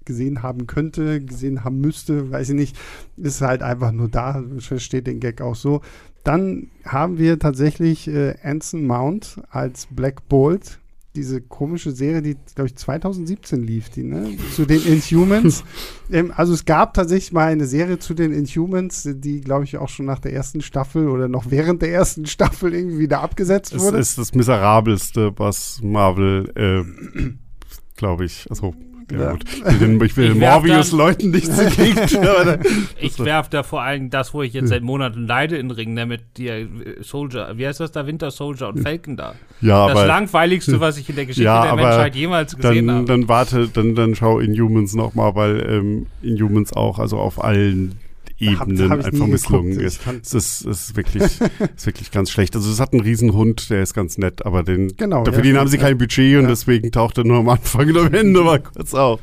[0.04, 2.76] gesehen haben könnte, gesehen haben müsste, weiß ich nicht.
[3.16, 5.80] Ist halt einfach nur da, ich verstehe den Gag auch so.
[6.24, 10.80] Dann haben wir tatsächlich äh, Anson Mount als Black Bolt.
[11.14, 14.30] Diese komische Serie, die, glaube ich, 2017 lief, die, ne?
[14.56, 15.62] Zu den Inhumans.
[16.10, 19.88] ähm, also es gab tatsächlich mal eine Serie zu den Inhumans, die, glaube ich, auch
[19.88, 23.82] schon nach der ersten Staffel oder noch während der ersten Staffel irgendwie wieder abgesetzt Es
[23.82, 23.98] wurde.
[23.98, 27.30] ist das Miserabelste, was Marvel, äh,
[27.96, 28.74] glaube ich, also
[29.10, 29.30] ja, Ja.
[29.32, 29.44] gut.
[29.46, 31.98] Ich will, ich will Ich werf Morbius-Leuten nichts entgegen.
[33.00, 35.94] Ich werf da vor allem das, wo ich jetzt seit Monaten leide in den Ring,
[35.94, 36.68] ne, mit dir äh,
[37.00, 39.34] Soldier, wie heißt das da, Winter Soldier und Falcon da.
[39.60, 42.86] ja, das aber langweiligste, was ich in der Geschichte Ja, der aber Menschheit jemals gesehen
[42.86, 43.06] dann, habe.
[43.06, 47.94] dann warte, dann, dann schau Inhumans nochmal, weil ähm, Inhumans auch, also auf allen
[48.48, 49.86] Ebenen hab ich einfach misslungen geguckt.
[49.86, 50.00] ist.
[50.22, 51.22] Es ist, es ist wirklich,
[51.76, 52.54] ist wirklich ganz schlecht.
[52.56, 55.58] Also es hat einen Riesenhund, der ist ganz nett, aber den, Genau, für ja, den
[55.58, 55.82] haben sie ja.
[55.82, 56.48] kein Budget und Ja.
[56.48, 59.20] deswegen taucht er nur am Anfang und am Ende mal kurz auf.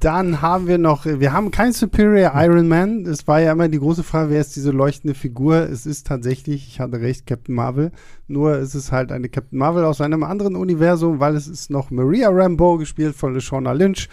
[0.00, 3.04] Dann haben wir noch, wir haben kein Superior Iron Man.
[3.06, 5.56] Es war ja immer die große Frage, wer ist diese leuchtende Figur?
[5.70, 7.90] Es ist tatsächlich, ich hatte recht, Captain Marvel.
[8.26, 11.90] Nur es ist halt eine Captain Marvel aus einem anderen Universum, weil es ist noch
[11.90, 14.08] Maria Rambeau, gespielt von LeShawna Lynch,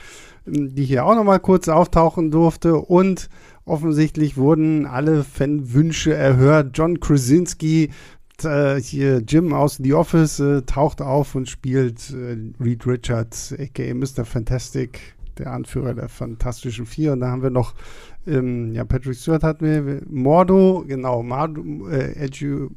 [0.45, 2.75] die hier auch nochmal kurz auftauchen durfte.
[2.75, 3.29] Und
[3.66, 6.72] offensichtlich wurden alle Fanwünsche erhört.
[6.78, 7.89] John Krasinski,
[8.43, 13.93] äh, hier Jim aus The Office, äh, taucht auf und spielt äh, Reed Richards, a.k.a.
[13.93, 14.26] Mr.
[14.26, 17.14] Fantastic, der Anführer der Fantastischen Vier.
[17.14, 17.74] Und da haben wir noch,
[18.28, 22.70] ähm, ja, Patrick Stewart hatten wir, Mordo, genau, Mordo, äh, Edu,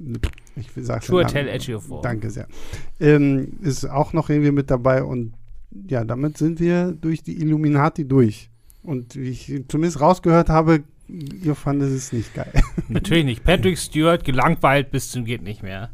[0.56, 2.02] ich will sagen, Sure Tell Ejiofor.
[2.02, 2.46] Danke sehr.
[3.00, 5.34] Ähm, ist auch noch irgendwie mit dabei und
[5.88, 8.50] ja, damit sind wir durch die Illuminati durch.
[8.84, 12.52] Und wie ich zumindest rausgehört habe, ihr fandet es nicht geil.
[12.88, 13.42] Natürlich nicht.
[13.44, 15.90] Patrick Stewart gelangweilt bis zum geht nicht mehr.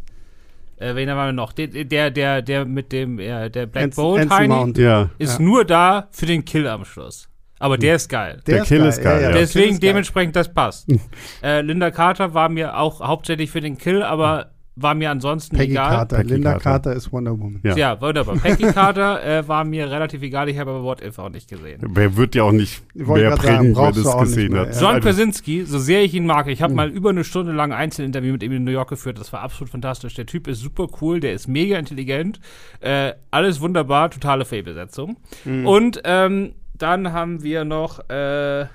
[0.76, 1.52] Äh, wen haben wir noch?
[1.52, 4.78] Der, der, der, der mit dem, äh, der Black Anson- Bolt Heini Mount.
[4.78, 5.10] Ja.
[5.18, 5.44] ist Ja.
[5.44, 7.28] nur da für den Kill am Schluss.
[7.58, 8.40] Aber der ist geil.
[8.46, 9.28] Der Kill ist geil, ja.
[9.28, 9.90] der Kill Deswegen ist geil.
[9.90, 10.88] dementsprechend, das passt.
[11.42, 15.72] äh, Linda Carter war mir auch hauptsächlich für den Kill, aber war mir ansonsten Peggy
[15.72, 15.90] egal.
[15.90, 16.16] Carter.
[16.18, 16.64] Peggy Linda Carter.
[16.70, 16.92] Carter.
[16.94, 17.60] ist Wonder Woman.
[17.62, 17.76] Ja.
[17.76, 18.36] Ja, wunderbar.
[18.36, 20.48] Peggy Carter äh, war mir relativ egal.
[20.48, 21.80] Ich habe aber What If auch nicht gesehen.
[21.82, 24.80] Wer wird ja auch nicht mehr bringen, wenn es auch nicht gesehen mehr, hat.
[24.80, 26.64] John Also, Krasinski, so sehr ich ihn mag, ich Hm.
[26.64, 29.18] habe mal über eine Stunde lang ein Einzelinterview mit ihm in New York geführt.
[29.18, 30.14] Das war absolut fantastisch.
[30.14, 32.40] Der Typ ist super cool, der ist mega intelligent.
[32.80, 35.16] Äh, alles wunderbar, totale Fey-Besetzung.
[35.44, 35.66] Hm.
[35.66, 38.66] Und ähm, dann haben wir noch äh,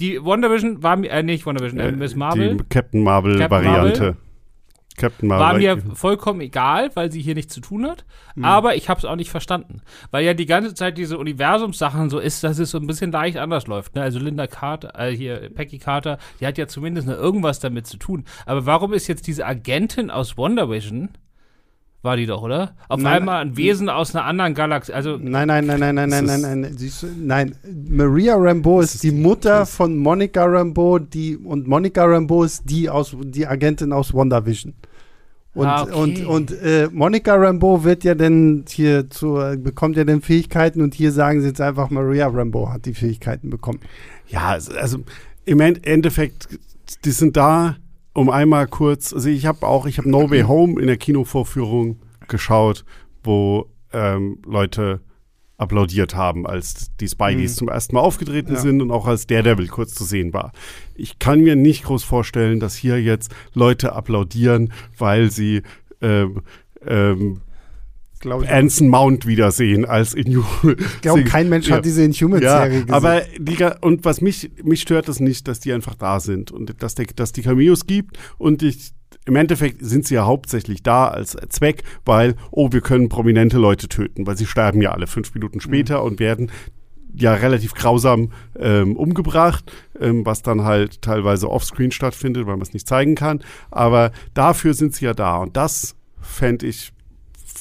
[0.00, 2.56] die WandaVision, war mir, äh, nicht WandaVision, äh, Miss Marvel.
[2.56, 4.16] Die Captain Marvel Captain Variante.
[4.96, 5.46] Captain Marvel.
[5.46, 8.04] War mir vollkommen egal, weil sie hier nichts zu tun hat.
[8.40, 9.82] Aber ich habe es auch nicht verstanden.
[10.10, 13.36] Weil ja die ganze Zeit diese Universumssachen so ist, dass es so ein bisschen leicht
[13.36, 13.94] anders läuft.
[13.94, 14.02] Ne?
[14.02, 17.96] Also Linda Carter, äh, hier Peggy Carter, die hat ja zumindest noch irgendwas damit zu
[17.96, 18.24] tun.
[18.46, 21.10] Aber warum ist jetzt diese Agentin aus Wonder Vision,
[22.02, 22.74] war die doch, oder?
[22.88, 24.92] Auf Nein, einmal ein Wesen aus einer anderen Galaxie.
[24.92, 27.54] Also Nein, nein, nein, nein, nein, nein, ist- nein, nein, siehst du, nein.
[27.88, 32.68] Maria Rambeau ist, ist die Mutter das- von Monica Rambeau, die und Monica Rambeau ist
[32.68, 34.74] die aus die Agentin aus WandaVision.
[35.54, 35.92] Und, Ah, okay.
[35.94, 40.94] und, und äh, Monica Rambeau wird ja dann hier zu, bekommt ja dann Fähigkeiten und
[40.94, 43.80] hier sagen sie jetzt einfach, Maria Rambeau hat die Fähigkeiten bekommen.
[44.28, 44.98] Ja, also- also
[45.44, 46.48] im End- Endeffekt,
[47.04, 47.76] die sind da,
[48.14, 51.98] um einmal kurz, also ich habe auch, ich habe No Way Home in der Kinovorführung
[52.28, 52.84] geschaut,
[53.22, 55.00] wo ähm, Leute
[55.58, 57.58] applaudiert haben, als die Spideys Mhm.
[57.58, 58.60] zum ersten Mal aufgetreten Ja.
[58.60, 60.52] sind und auch als Daredevil kurz zu sehen war.
[60.94, 65.62] Ich kann mir nicht groß vorstellen, dass hier jetzt Leute applaudieren, weil sie
[66.00, 66.42] ähm,
[66.84, 67.42] ähm,
[68.22, 68.50] Glaube ich.
[68.50, 71.76] Anson Mount wiedersehen als in Ich glaube, kein Mensch Ja.
[71.76, 72.90] hat diese Inhumans-Serie gesehen.
[72.94, 76.82] aber die, und was mich, mich stört es nicht, dass die einfach da sind und
[76.82, 78.92] dass, der, dass die Cameos gibt und ich,
[79.24, 83.88] im Endeffekt sind sie ja hauptsächlich da als Zweck, weil, oh, wir können prominente Leute
[83.88, 86.50] töten, weil sie sterben ja alle fünf Minuten später und werden
[87.14, 89.70] ja relativ grausam ähm, umgebracht,
[90.00, 93.40] ähm, was dann halt teilweise offscreen stattfindet, weil man es nicht zeigen kann.
[93.70, 96.92] Aber dafür sind sie ja da und das fände ich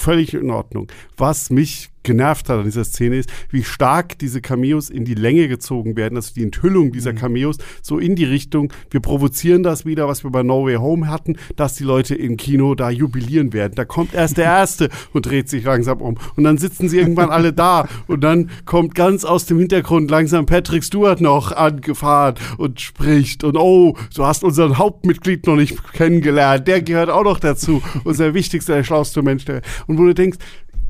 [0.01, 0.91] völlig in Ordnung.
[1.15, 5.47] Was mich genervt hat an dieser Szene ist, wie stark diese Cameos in die Länge
[5.47, 10.07] gezogen werden, also die Enthüllung dieser Cameos so in die Richtung, wir provozieren das wieder,
[10.07, 13.73] was wir bei No Way Home hatten, dass die Leute im Kino da jubilieren werden.
[13.75, 16.17] Da kommt erst der Erste und dreht sich langsam um.
[16.35, 20.45] Und dann sitzen sie irgendwann alle da und dann kommt ganz aus dem Hintergrund langsam
[20.45, 26.67] Patrick Stewart noch angefahren und spricht und oh, du hast unseren Hauptmitglied noch nicht kennengelernt,
[26.67, 29.45] der gehört auch noch dazu, unser wichtigster, der schlauste Mensch.
[29.45, 30.37] Der, und wo du denkst,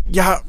[0.10, 0.42] ja,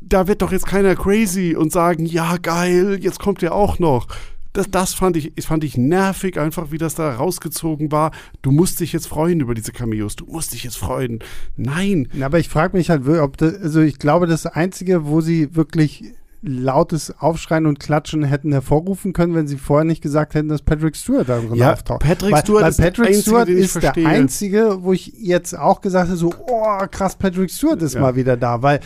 [0.00, 4.06] da wird doch jetzt keiner crazy und sagen, ja, geil, jetzt kommt der auch noch.
[4.52, 8.10] Das, das fand ich, fand ich nervig, einfach wie das da rausgezogen war.
[8.42, 10.16] Du musst dich jetzt freuen über diese Cameos.
[10.16, 11.20] Du musst dich jetzt freuen.
[11.56, 12.08] Nein.
[12.20, 16.14] Aber ich frage mich halt, ob das, also ich glaube, das Einzige, wo sie wirklich
[16.42, 20.96] lautes Aufschreien und Klatschen hätten hervorrufen können, wenn sie vorher nicht gesagt hätten, dass Patrick
[20.96, 22.00] Stewart da drin Ja, auftaucht.
[22.00, 23.96] Patrick weil, Stewart weil ist der Patrick Einzige, Stewart ist der.
[24.06, 28.00] Einzige, wo ich jetzt auch gesagt habe, so, oh, krass, Patrick Stewart ist Ja.
[28.00, 28.80] mal wieder da, weil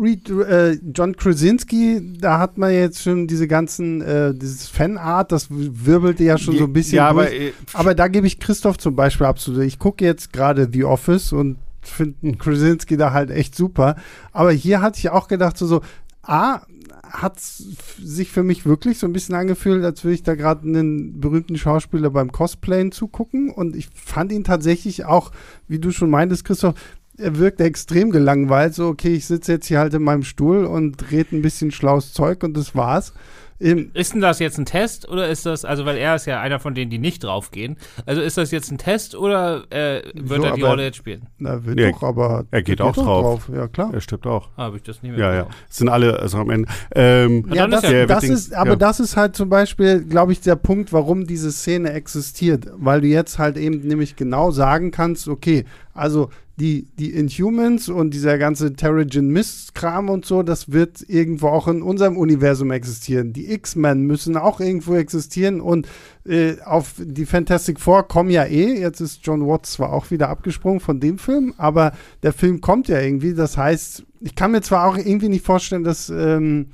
[0.00, 5.48] Reed, äh, John Krasinski, da hat man jetzt schon diese ganzen, äh, dieses Fanart, das
[5.50, 7.26] wirbelte ja schon so ein bisschen ja, durch.
[7.26, 9.62] aber äh, Aber da gebe ich Christoph zum Beispiel absolut.
[9.64, 13.96] Ich gucke jetzt gerade The Office und finde Krasinski da halt echt super.
[14.32, 15.82] Aber hier hatte ich auch gedacht, so, so
[16.28, 16.62] A,
[17.02, 21.20] hat sich für mich wirklich so ein bisschen angefühlt, als würde ich da gerade einen
[21.20, 23.50] berühmten Schauspieler beim Cosplayen zugucken.
[23.50, 25.32] Und ich fand ihn tatsächlich auch,
[25.68, 26.74] wie du schon meintest, Christoph,
[27.18, 28.74] er wirkte extrem gelangweilt.
[28.74, 32.12] So, okay, ich sitze jetzt hier halt in meinem Stuhl und rede ein bisschen schlaues
[32.12, 33.12] Zeug und das war's.
[33.58, 36.40] Ähm, Ist denn das jetzt ein Test oder ist das, also weil er ist ja
[36.40, 37.76] einer von denen, die nicht draufgehen.
[38.04, 40.96] Also ist das jetzt ein Test oder äh, wird So, er die aber- Rolle jetzt
[40.96, 41.26] spielen?
[41.38, 42.44] na, wird Nee, doch, aber.
[42.50, 43.50] er geht der auch doch drauf.
[43.54, 43.94] Ja, klar.
[43.94, 44.48] er stirbt auch.
[44.56, 45.46] Ah, habe ich das nicht mehr Ja, ja.
[45.70, 46.68] Es sind alle, also am Ende.
[46.94, 48.76] Ähm, Ja, das, ist ja- das ist, aber ja.
[48.76, 52.66] das ist halt zum Beispiel, glaube ich, der Punkt, warum diese Szene existiert.
[52.76, 58.14] Weil du jetzt halt eben nämlich genau sagen kannst, okay, also die, die Inhumans und
[58.14, 63.34] dieser ganze Terrigen Mist-Kram und so, das wird irgendwo auch in unserem Universum existieren.
[63.34, 65.86] Die X-Men müssen auch irgendwo existieren und
[66.24, 68.80] äh, auf die Fantastic Four kommen ja eh.
[68.80, 71.92] Jetzt ist John Watts zwar auch wieder abgesprungen von dem Film, aber
[72.22, 73.34] der Film kommt ja irgendwie.
[73.34, 76.68] Das heißt, ich kann mir zwar auch irgendwie nicht vorstellen, dass ähm,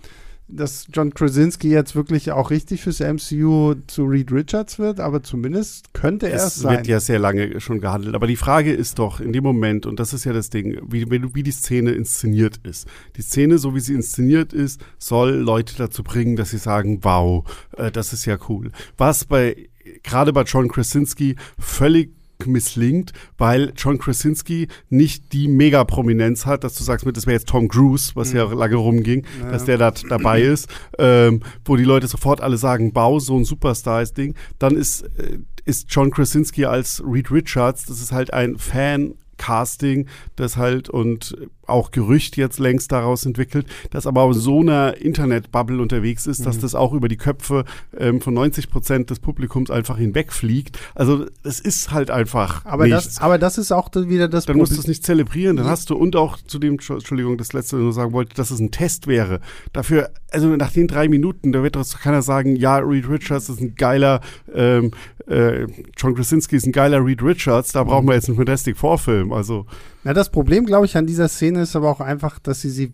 [0.49, 5.95] dass John Krasinski jetzt wirklich auch richtig fürs MCU zu Reed Richards wird, aber zumindest
[5.95, 6.77] könnte er es es sein.
[6.77, 8.15] wird ja sehr lange schon gehandelt.
[8.15, 11.11] Aber die Frage ist doch in dem Moment, und das ist ja das Ding, wie,
[11.11, 12.87] wie, wie die Szene inszeniert ist.
[13.17, 17.45] Die Szene, so wie sie inszeniert ist, soll Leute dazu bringen, dass sie sagen, wow,
[17.77, 18.71] äh, das ist ja cool.
[18.99, 19.69] Was bei,
[20.03, 22.13] gerade bei John Krasinski völlig
[22.47, 27.69] misslingt, weil John Krasinski nicht die Mega-Prominenz hat, dass du sagst, das wäre jetzt Tom
[27.69, 30.69] Cruise, was ja lange rumging, dass der da dabei ist,
[30.99, 35.03] ähm, wo die Leute sofort alle sagen, Bau, so ein Superstar ist Ding, dann ist,
[35.19, 40.89] äh, ist John Krasinski als Reed Richards, das ist halt ein Fan Casting, das halt
[40.89, 41.37] und
[41.67, 46.45] auch Gerücht jetzt längst daraus entwickelt, das aber auf so einer Internetbubble unterwegs ist, Mhm.
[46.45, 47.65] dass das auch über die Köpfe
[47.97, 50.79] ähm, von 90 Prozent des Publikums einfach hinwegfliegt.
[50.95, 53.05] Also es ist halt einfach aber, nichts.
[53.15, 54.83] das, aber das ist auch wieder das Dann musst du Problem.
[54.83, 58.13] es nicht zelebrieren, dann hast du, und auch zu dem, Entschuldigung, das letzte, nur sagen
[58.13, 59.41] wollte, dass es ein Test wäre.
[59.73, 63.61] Dafür, also nach den drei Minuten, da wird doch keiner sagen, ja, Reed Richards ist
[63.61, 64.21] ein geiler,
[64.55, 64.91] ähm,
[65.29, 65.67] äh,
[65.97, 68.99] John Krasinski ist ein geiler Reed Richards, da brauchen wir jetzt einen Fantastic Four
[69.33, 69.67] Also.
[70.05, 72.93] Na, das Problem, glaube ich, an dieser Szene ist aber auch einfach, dass sie sie,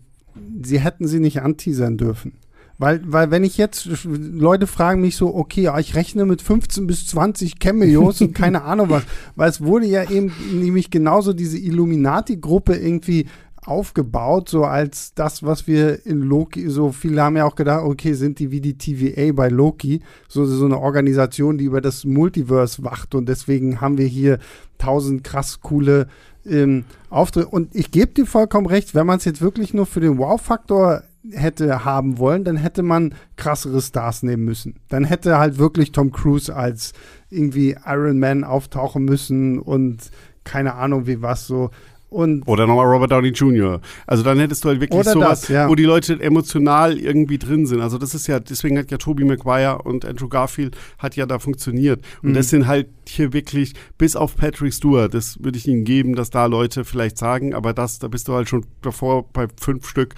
[0.61, 2.33] sie hätten sie nicht anteasern dürfen.
[2.79, 6.87] Weil, weil wenn ich jetzt, Leute fragen mich so, okay, ja, ich rechne mit 15
[6.87, 9.03] bis 20 Cameos und keine Ahnung was,
[9.35, 13.27] weil es wurde ja eben nämlich genauso diese Illuminati-Gruppe irgendwie
[13.69, 18.13] aufgebaut, so als das, was wir in Loki, so viele haben ja auch gedacht, okay,
[18.13, 22.83] sind die wie die TVA bei Loki, so, so eine Organisation, die über das Multiverse
[22.83, 24.39] wacht und deswegen haben wir hier
[24.77, 26.07] tausend krass coole
[26.45, 27.47] ähm, Auftritte.
[27.47, 31.03] Und ich gebe dir vollkommen recht, wenn man es jetzt wirklich nur für den Wow-Faktor
[31.31, 34.75] hätte haben wollen, dann hätte man krassere Stars nehmen müssen.
[34.87, 36.93] Dann hätte halt wirklich Tom Cruise als
[37.29, 40.09] irgendwie Iron Man auftauchen müssen und
[40.43, 41.69] keine Ahnung wie was so.
[42.09, 43.81] Und Oder nochmal Robert Downey Jr.
[44.07, 45.69] Also dann hättest du halt wirklich sowas, das, ja.
[45.69, 47.81] wo die Leute emotional irgendwie drin sind.
[47.81, 51.37] Also das ist ja, deswegen hat ja Tobey Maguire und Andrew Garfield hat ja da
[51.37, 52.01] funktioniert.
[52.23, 52.33] Und Mhm.
[52.33, 56.31] das sind halt hier wirklich, bis auf Patrick Stewart, das würde ich ihnen geben, dass
[56.31, 60.15] da Leute vielleicht sagen, aber das, da bist du halt schon davor bei fünf Stück.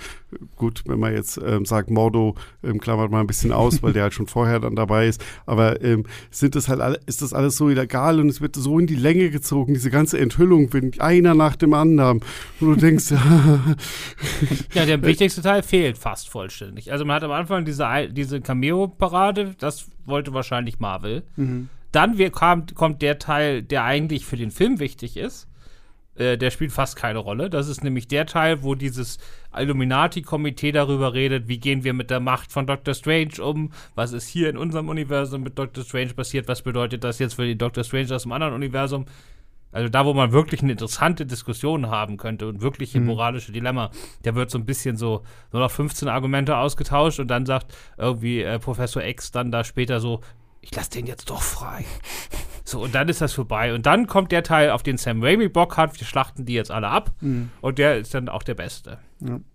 [0.55, 4.03] Gut, wenn man jetzt ähm, sagt, Mordo ähm, klammert mal ein bisschen aus, weil der
[4.03, 5.23] halt schon vorher dann dabei ist.
[5.45, 8.79] Aber ähm, sind das halt alle, ist das alles so illegal und es wird so
[8.79, 12.21] in die Länge gezogen, diese ganze Enthüllung, wenn einer nach dem anderen.
[12.59, 13.11] Und du denkst,
[14.73, 16.91] Ja, der wichtigste Teil fehlt fast vollständig.
[16.91, 21.23] Also man hat am Anfang diese, diese Cameo-Parade, das wollte wahrscheinlich Marvel.
[21.35, 21.69] Mhm.
[21.91, 25.47] Dann wir, kam, kommt der Teil, der eigentlich für den Film wichtig ist.
[26.15, 27.49] Äh, der spielt fast keine Rolle.
[27.49, 29.17] Das ist nämlich der Teil, wo dieses
[29.55, 34.27] Illuminati-Komitee darüber redet, wie gehen wir mit der Macht von Doctor Strange um, was ist
[34.27, 37.83] hier in unserem Universum mit Doctor Strange passiert, was bedeutet das jetzt für die Doctor
[37.83, 39.05] Strange aus dem anderen Universum.
[39.71, 43.89] Also da, wo man wirklich eine interessante Diskussion haben könnte und wirkliche moralische Dilemma,
[44.25, 48.41] der wird so ein bisschen so nur noch 15 Argumente ausgetauscht und dann sagt irgendwie
[48.41, 50.19] äh, Professor X dann da später so,
[50.61, 51.85] ich lasse den jetzt doch frei.
[52.63, 53.73] So, und dann ist das vorbei.
[53.73, 56.71] Und dann kommt der Teil, auf den Sam Raimi Bock hat, wir schlachten die jetzt
[56.71, 57.11] alle ab
[57.61, 58.99] und der ist dann auch der Beste.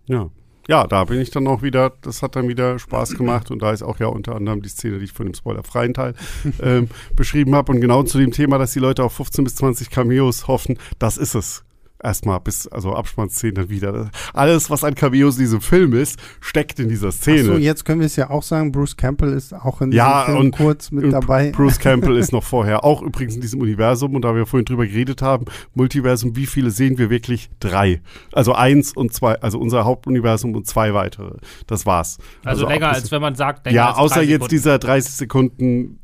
[0.05, 0.29] ja.
[0.69, 3.71] Ja, da bin ich dann auch wieder, das hat dann wieder Spaß gemacht und da
[3.71, 6.13] ist auch ja unter anderem die Szene, die ich von dem spoilerfreien Teil
[6.61, 9.89] ähm, beschrieben habe und genau zu dem Thema, dass die Leute auf 15 bis 20
[9.89, 11.63] Cameos hoffen, das ist es.
[12.03, 14.11] Erstmal bis, also Abspannszenen dann wieder.
[14.33, 17.39] Alles, was an Cameos in diesem Film ist, steckt in dieser Szene.
[17.39, 20.25] Achso, jetzt können wir es ja auch sagen, Bruce Campbell ist auch in diesem Ja,
[20.25, 21.49] Film und- kurz mit Und dabei.
[21.51, 24.85] Bruce Campbell ist noch vorher auch übrigens in diesem Universum und da wir vorhin drüber
[24.85, 27.49] geredet haben, Multiversum, wie viele sehen wir wirklich?
[27.59, 28.01] Drei.
[28.31, 31.37] Also eins und zwei, also unser Hauptuniversum und zwei weitere.
[31.65, 32.19] Das war's.
[32.45, 35.99] Also, länger, abgesehen- als wenn man sagt, länger Ja, als außer jetzt dieser 30 Sekunden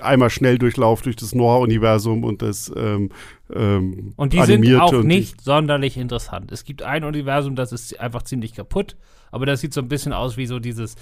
[0.00, 3.10] einmal Schnelldurchlauf durch das Noah-Universum und das ähm,
[3.54, 6.52] ähm, Und die sind auch nicht sonderlich interessant.
[6.52, 8.96] Es gibt ein Universum, das ist einfach ziemlich kaputt,
[9.30, 10.96] aber das sieht so ein bisschen aus wie so dieses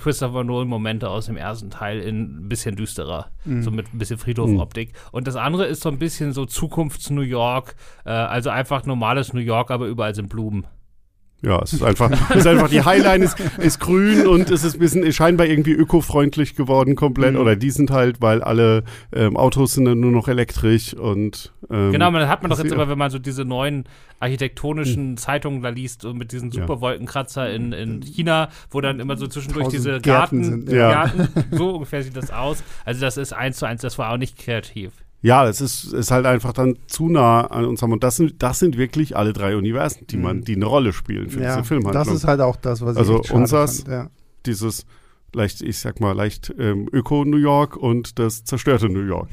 [0.00, 3.62] Christopher Nolan-Momente aus dem ersten Teil in ein bisschen düsterer, Mhm.
[3.62, 4.92] so mit ein bisschen Friedhof-Optik.
[5.10, 9.40] Und das andere ist so ein bisschen so Zukunfts-New York, äh, also einfach normales New
[9.40, 10.66] York, aber überall sind Blumen.
[11.44, 14.74] Ja, es ist einfach, es ist einfach die Highline ist, ist grün und es ist
[14.74, 17.34] ein bisschen ist scheinbar irgendwie ökofreundlich geworden komplett.
[17.34, 17.40] Mhm.
[17.40, 21.90] Oder die sind halt, weil alle ähm, Autos sind dann nur noch elektrisch und ähm,
[21.90, 23.84] Genau, man hat man doch jetzt immer, wenn man so diese neuen
[24.20, 26.62] architektonischen Zeitungen da liest, so mit diesen Ja.
[26.62, 30.90] Superwolkenkratzer in, in China, wo dann immer so zwischendurch Tausend diese Gärten Garten, sind, ja.
[30.92, 32.62] Garten, so ungefähr sieht das aus.
[32.84, 34.92] Also das ist eins zu eins, das war auch nicht kreativ.
[35.22, 37.92] Ja, es ist, ist halt einfach dann zu nah an uns haben.
[37.92, 41.30] Und das sind, das sind wirklich alle drei Universen, die man, die eine Rolle spielen
[41.30, 41.44] für Mhm.
[41.44, 42.04] ja, diese Filmhandlung.
[42.04, 44.10] das ist halt auch das, was Also ich schade unsers- fand, ja.
[44.46, 44.84] Dieses
[45.32, 49.28] leicht, ich sag mal, leicht ähm, Öko-New York und das zerstörte New York.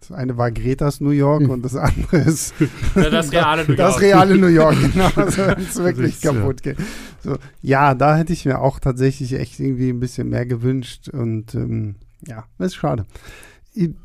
[0.00, 2.54] Das eine war Gretas New York und das andere ist
[2.96, 4.02] Ja, das reale New das York.
[4.02, 5.08] reale New York, genau.
[5.16, 6.32] Also wenn es wirklich ist, ja.
[6.32, 6.76] kaputt geht.
[7.22, 11.54] So, ja, da hätte ich mir auch tatsächlich echt irgendwie ein bisschen mehr gewünscht und
[11.54, 11.96] ähm,
[12.26, 13.04] ja, ist schade.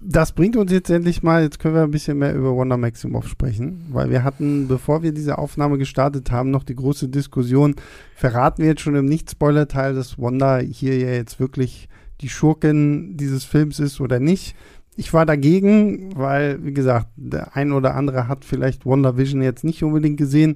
[0.01, 3.29] Das bringt uns jetzt endlich mal, jetzt können wir ein bisschen mehr über Wonder Maximoff
[3.29, 7.75] sprechen, weil wir hatten, bevor wir diese Aufnahme gestartet haben, noch die große Diskussion,
[8.15, 11.87] verraten wir jetzt schon im Nicht-Spoiler-Teil, dass Wanda hier ja jetzt wirklich
[12.19, 14.57] die Schurkin dieses Films ist oder nicht.
[14.97, 19.63] Ich war dagegen, weil, wie gesagt, der ein oder andere hat vielleicht Wonder Vision jetzt
[19.63, 20.55] nicht unbedingt gesehen,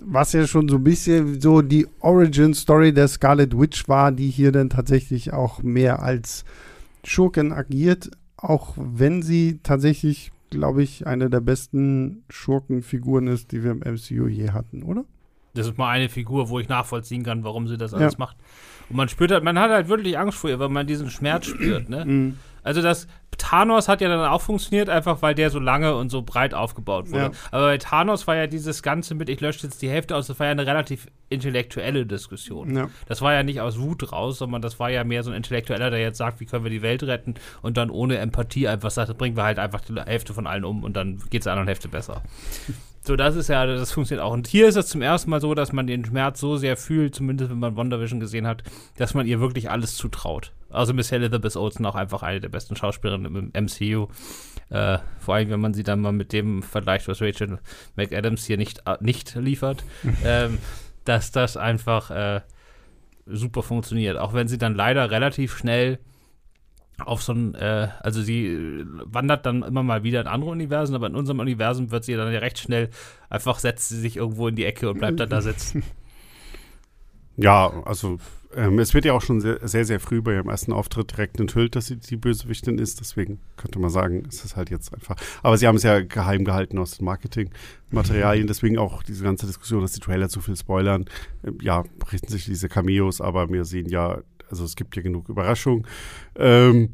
[0.00, 4.52] was ja schon so ein bisschen so die Origin-Story der Scarlet Witch war, die hier
[4.52, 6.46] dann tatsächlich auch mehr als
[7.04, 13.70] Schurkin agiert, auch wenn sie tatsächlich, glaube ich, eine der besten Schurkenfiguren ist, die wir
[13.72, 15.04] im MCU je hatten, oder?
[15.54, 17.98] Das ist mal eine Figur, wo ich nachvollziehen kann, warum sie das Ja.
[17.98, 18.36] alles macht.
[18.88, 21.46] Und man spürt halt, man hat halt wirklich Angst vor ihr, weil man diesen Schmerz
[21.46, 22.04] spürt, ne?
[22.04, 22.38] Mhm.
[22.64, 23.06] Also das
[23.36, 27.10] Thanos hat ja dann auch funktioniert, einfach weil der so lange und so breit aufgebaut
[27.10, 27.24] wurde.
[27.24, 27.30] Ja.
[27.50, 30.38] Aber bei Thanos war ja dieses Ganze mit, ich lösche jetzt die Hälfte aus, das
[30.38, 32.74] war ja eine relativ intellektuelle Diskussion.
[32.74, 32.88] Ja.
[33.06, 35.90] Das war ja nicht aus Wut raus, sondern das war ja mehr so ein Intellektueller,
[35.90, 39.16] der jetzt sagt, wie können wir die Welt retten und dann ohne Empathie einfach sagt,
[39.18, 41.68] bringen wir halt einfach die Hälfte von allen um und dann geht es der anderen
[41.68, 42.22] Hälfte besser.
[43.06, 44.32] So, das ist ja, das funktioniert auch.
[44.32, 47.14] Und hier ist es zum ersten Mal so, dass man den Schmerz so sehr fühlt,
[47.14, 48.62] zumindest wenn man WandaVision gesehen hat,
[48.96, 50.52] dass man ihr wirklich alles zutraut.
[50.70, 54.08] Also Miss Elizabeth Olsen auch einfach eine der besten Schauspielerinnen im MCU.
[54.70, 57.58] Äh, vor allem, wenn man sie dann mal mit dem vergleicht, was Rachel
[57.94, 59.84] McAdams hier nicht, äh, nicht liefert,
[60.24, 60.56] ähm,
[61.04, 62.40] dass das einfach äh,
[63.26, 64.16] super funktioniert.
[64.16, 65.98] Auch wenn sie dann leider relativ schnell
[66.98, 70.94] auf so ein, äh, also sie äh, wandert dann immer mal wieder in andere Universen,
[70.94, 72.90] aber in unserem Universum wird sie dann ja recht schnell,
[73.28, 75.82] einfach setzt sie sich irgendwo in die Ecke und bleibt dann da sitzen.
[77.36, 78.18] Ja, also
[78.54, 81.40] ähm, es wird ja auch schon sehr, sehr, sehr früh bei ihrem ersten Auftritt direkt
[81.40, 83.00] enthüllt, dass sie die Bösewichtin ist.
[83.00, 85.16] Deswegen könnte man sagen, es ist halt jetzt einfach.
[85.42, 88.46] Aber sie haben es ja geheim gehalten aus den Marketingmaterialien.
[88.48, 91.06] Deswegen auch diese ganze Diskussion, dass die Trailer zu viel spoilern.
[91.44, 91.82] Ähm, ja,
[92.12, 94.22] richten sich diese Cameos, aber wir sehen ja
[94.54, 95.86] also es gibt ja genug Überraschungen.
[96.36, 96.90] Ähm,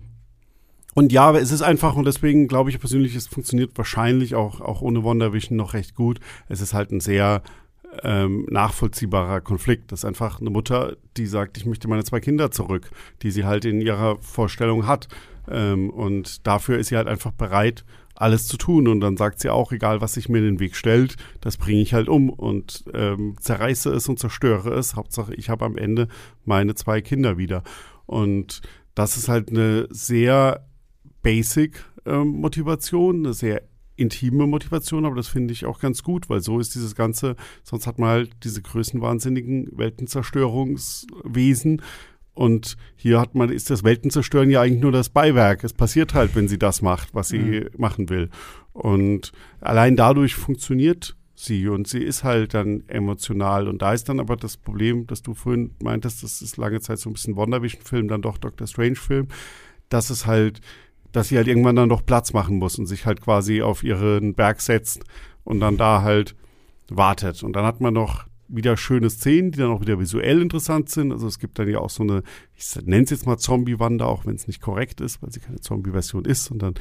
[0.95, 4.81] und ja, es ist einfach, und deswegen glaube ich persönlich, es funktioniert wahrscheinlich auch, auch
[4.81, 6.19] ohne WandaVision noch recht gut.
[6.49, 7.43] Es ist halt ein sehr
[8.03, 9.93] ähm, nachvollziehbarer Konflikt.
[9.93, 12.91] Das ist einfach eine Mutter, die sagt, ich möchte meine zwei Kinder zurück,
[13.23, 15.09] die sie halt in ihrer Vorstellung hat.
[15.49, 17.85] Ähm, und dafür ist sie halt einfach bereit,
[18.21, 18.89] alles zu tun.
[18.89, 21.81] Und dann sagt sie auch, egal was sich mir in den Weg stellt, das bringe
[21.81, 24.97] ich halt um und ähm, zerreiße es und zerstöre es.
[24.97, 26.09] Hauptsache, ich habe am Ende
[26.45, 27.63] meine zwei Kinder wieder.
[28.07, 28.61] Und
[28.95, 30.67] das ist halt eine sehr
[31.23, 33.63] basic ähm, Motivation, eine sehr
[33.97, 37.87] intime Motivation, aber das finde ich auch ganz gut, weil so ist dieses ganze, sonst
[37.87, 41.83] hat man halt diese größenwahnsinnigen Weltenzerstörungswesen,
[42.41, 45.63] und hier hat man, ist das Weltenzerstören ja eigentlich nur das Beiwerk.
[45.63, 47.69] Es passiert halt, wenn sie das macht, was sie mhm.
[47.77, 48.31] machen will.
[48.73, 53.69] Und allein dadurch funktioniert sie und sie ist halt dann emotional.
[53.69, 56.99] Und da ist dann aber das Problem, dass du vorhin meintest, das ist lange Zeit
[56.99, 59.29] so ein bisschen WandaVision-Film, dann doch Doctor Strange-Film,
[59.91, 60.63] dass es halt,
[61.13, 64.33] dass sie halt irgendwann dann doch Platz machen muss und sich halt quasi auf ihren
[64.33, 65.05] Berg setzt
[65.45, 66.35] und dann da halt
[66.89, 67.43] wartet.
[67.43, 71.13] Und dann hat man noch wieder schöne Szenen, die dann auch wieder visuell interessant sind.
[71.13, 72.23] Also es gibt dann ja auch so eine,
[72.55, 75.61] ich nenne es jetzt mal Zombie-Wanda, auch wenn es nicht korrekt ist, weil sie keine
[75.61, 76.75] Zombie-Version ist, sondern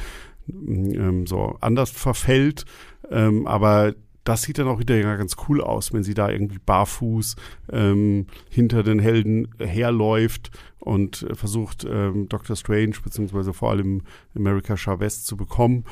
[0.47, 2.65] ähm, so anders verfällt.
[3.09, 3.93] Ähm, aber
[4.24, 7.36] das sieht dann auch wieder ganz cool aus, wenn sie da irgendwie barfuß
[7.72, 14.01] ähm, hinter den Helden herläuft und äh, versucht, ähm, Doctor Strange beziehungsweise vor allem
[14.36, 15.86] America Chavez zu bekommen.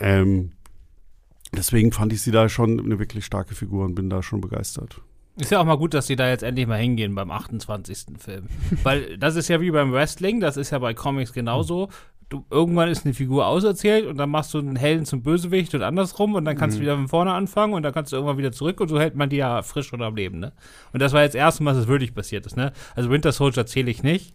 [0.00, 0.52] Ähm,
[1.56, 5.00] Deswegen fand ich sie da schon eine wirklich starke Figur und bin da schon begeistert.
[5.36, 8.18] Ist ja auch mal gut, dass sie da jetzt endlich mal hingehen beim 28.
[8.18, 8.46] Film.
[8.84, 11.88] Weil das ist ja wie beim Wrestling, das ist ja bei Comics genauso.
[12.28, 15.82] Du, irgendwann ist eine Figur auserzählt und dann machst du einen Helden zum Bösewicht und
[15.82, 16.80] andersrum und dann kannst mhm.
[16.80, 19.16] du wieder von vorne anfangen und dann kannst du irgendwann wieder zurück und so hält
[19.16, 20.52] man die ja frisch oder am Leben, ne?
[20.92, 22.72] Und das war jetzt das erste Mal, dass es wirklich passiert ist, ne?
[22.94, 24.34] Also Winter Soldier zähle ich nicht.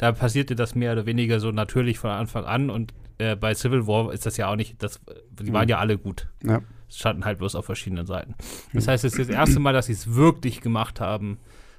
[0.00, 3.86] Da passierte das mehr oder weniger so natürlich von Anfang an und äh, bei Civil
[3.86, 4.98] War ist das ja auch nicht, das,
[5.38, 5.68] die waren mhm.
[5.68, 6.26] ja alle gut.
[6.42, 6.62] Ja.
[6.88, 8.34] Es standen halt bloß auf verschiedenen Seiten.
[8.72, 11.36] Das heißt, es ist das erste Mal, dass sie es wirklich gemacht haben.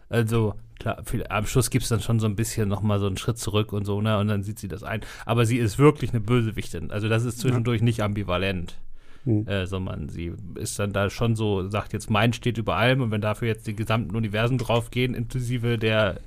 [0.07, 3.17] Also, klar, viel, am Schluss gibt es dann schon so ein bisschen nochmal so einen
[3.17, 4.19] Schritt zurück und so, ne?
[4.19, 5.01] Und dann sieht sie das ein.
[5.25, 6.91] Aber sie ist wirklich eine Bösewichtin.
[6.91, 7.85] Also, das ist zwischendurch ja.
[7.85, 8.77] nicht ambivalent.
[9.25, 9.47] Mhm.
[9.47, 13.11] Äh, sondern sie ist dann da schon so, sagt jetzt, mein steht über allem und
[13.11, 16.19] wenn dafür jetzt die gesamten Universen draufgehen, inklusive der,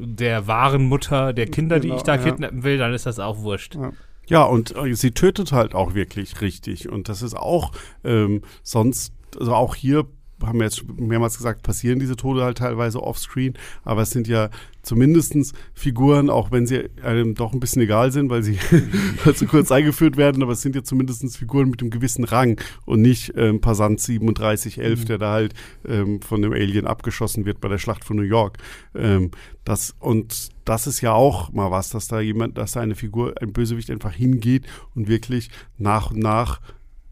[0.00, 2.22] der wahren Mutter der Kinder, genau, die ich da ja.
[2.22, 3.74] kidnappen will, dann ist das auch wurscht.
[3.74, 3.92] Ja.
[4.28, 6.88] Ja, und äh, sie tötet halt auch wirklich richtig.
[6.90, 7.72] Und das ist auch
[8.04, 10.04] ähm, sonst, also auch hier
[10.42, 14.50] haben wir jetzt mehrmals gesagt, passieren diese Tode halt teilweise offscreen, aber es sind ja
[14.82, 18.58] zumindest Figuren, auch wenn sie einem doch ein bisschen egal sind, weil sie
[19.34, 23.02] so kurz eingeführt werden, aber es sind ja zumindest Figuren mit einem gewissen Rang und
[23.02, 25.04] nicht ähm, Passant 3711, mhm.
[25.04, 25.54] der da halt
[25.86, 28.58] ähm, von dem Alien abgeschossen wird bei der Schlacht von New York.
[28.94, 29.30] Ähm,
[29.64, 33.34] das, und das ist ja auch mal was, dass da jemand, dass da eine Figur,
[33.40, 36.60] ein Bösewicht einfach hingeht und wirklich nach und nach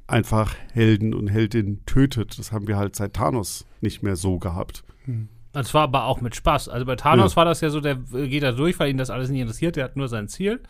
[0.07, 2.39] einfach Helden und Heldinnen tötet.
[2.39, 4.85] Das haben wir halt seit Thanos nicht mehr so gehabt.
[5.05, 5.29] Hm.
[5.53, 6.69] Das war aber auch mit Spaß.
[6.69, 7.37] Also bei Thanos ja.
[7.37, 9.85] war das ja so, der geht da durch, weil ihn das alles nicht interessiert, der
[9.85, 10.61] hat nur sein Ziel.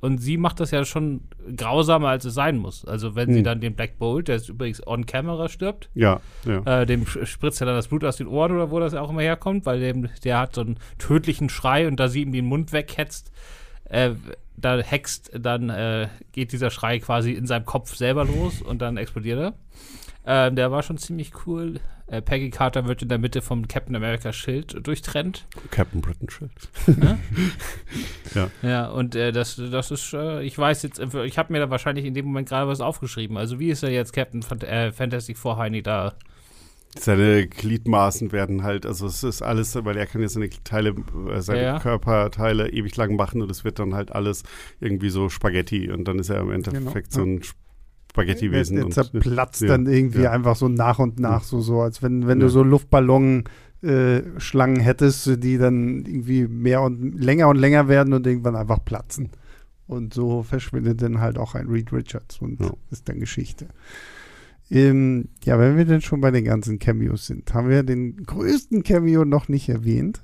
[0.00, 1.20] Und sie macht das ja schon
[1.56, 2.84] grausamer, als es sein muss.
[2.84, 3.34] Also wenn hm.
[3.34, 6.80] sie dann den Black Bolt, der übrigens on camera stirbt, ja, ja.
[6.80, 9.22] Äh, dem spritzt ja dann das Blut aus den Ohren oder wo das auch immer
[9.22, 12.72] herkommt, weil dem, der hat so einen tödlichen Schrei und da sie ihm den Mund
[12.72, 13.30] weghetzt,
[13.84, 14.12] äh,
[14.56, 18.96] da hext, dann äh, geht dieser Schrei quasi in seinem Kopf selber los und dann
[18.96, 19.54] explodiert er.
[20.24, 21.80] Ähm, der war schon ziemlich cool.
[22.06, 25.46] Äh, Peggy Carter wird in der Mitte vom Captain America Schild durchtrennt.
[25.70, 26.52] Captain Britain Schild.
[26.86, 27.18] Ja,
[28.34, 28.50] ja.
[28.62, 32.04] ja und äh, das, das ist, äh, ich weiß jetzt, ich habe mir da wahrscheinlich
[32.04, 33.36] in dem Moment gerade was aufgeschrieben.
[33.36, 36.14] Also wie ist er jetzt Captain äh, Fantastic Four Heini da
[36.98, 40.94] seine Gliedmaßen werden halt, also es ist alles, weil er kann jetzt seine Teile,
[41.30, 41.78] äh, seine ja, ja.
[41.80, 44.42] Körperteile ewig lang machen und es wird dann halt alles
[44.80, 47.40] irgendwie so Spaghetti und dann ist er im Endeffekt genau, so ein
[48.10, 48.76] Spaghetti-Wesen.
[48.76, 50.32] Der, der zerplatzt ja, dann irgendwie ja.
[50.32, 52.46] einfach so nach und nach, so, so als wenn, wenn Ja.
[52.46, 53.44] du so Luftballon
[53.82, 58.84] äh, Schlangen hättest, die dann irgendwie mehr und länger und länger werden und irgendwann einfach
[58.84, 59.30] platzen.
[59.86, 62.70] Und so verschwindet dann halt auch ein Reed Richards und Ja.
[62.90, 63.66] ist dann Geschichte.
[64.70, 68.82] Ähm, ja, wenn wir denn schon bei den ganzen Cameos sind, haben wir den größten
[68.82, 70.22] Cameo noch nicht erwähnt.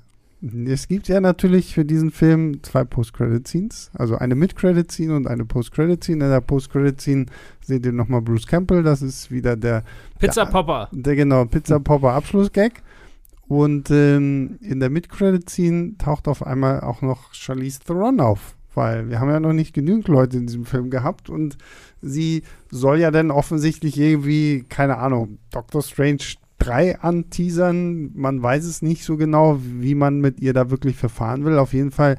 [0.65, 6.23] Es gibt ja natürlich für diesen Film zwei Post-Credit-Scenes, also eine Mid-Credit-Scene und eine Post-Credit-Scene.
[6.23, 7.25] In der Post-Credit-Scene
[7.61, 9.83] seht ihr nochmal Bruce Campbell, das ist wieder der
[10.17, 10.87] Pizza Da- Popper.
[10.93, 12.81] der genau Pizza Popper Abschlussgag.
[13.49, 19.19] Und ähm, in der Mid-Credit-Scene taucht auf einmal auch noch Charlize Theron auf, weil wir
[19.19, 21.57] haben ja noch nicht genügend Leute in diesem Film gehabt und
[22.01, 26.23] sie soll ja dann offensichtlich irgendwie, keine Ahnung, Doctor Strange
[26.59, 28.11] 3 anteasern.
[28.15, 31.59] Man weiß es nicht so genau, wie man mit ihr da wirklich verfahren will.
[31.59, 32.17] Auf jeden Fall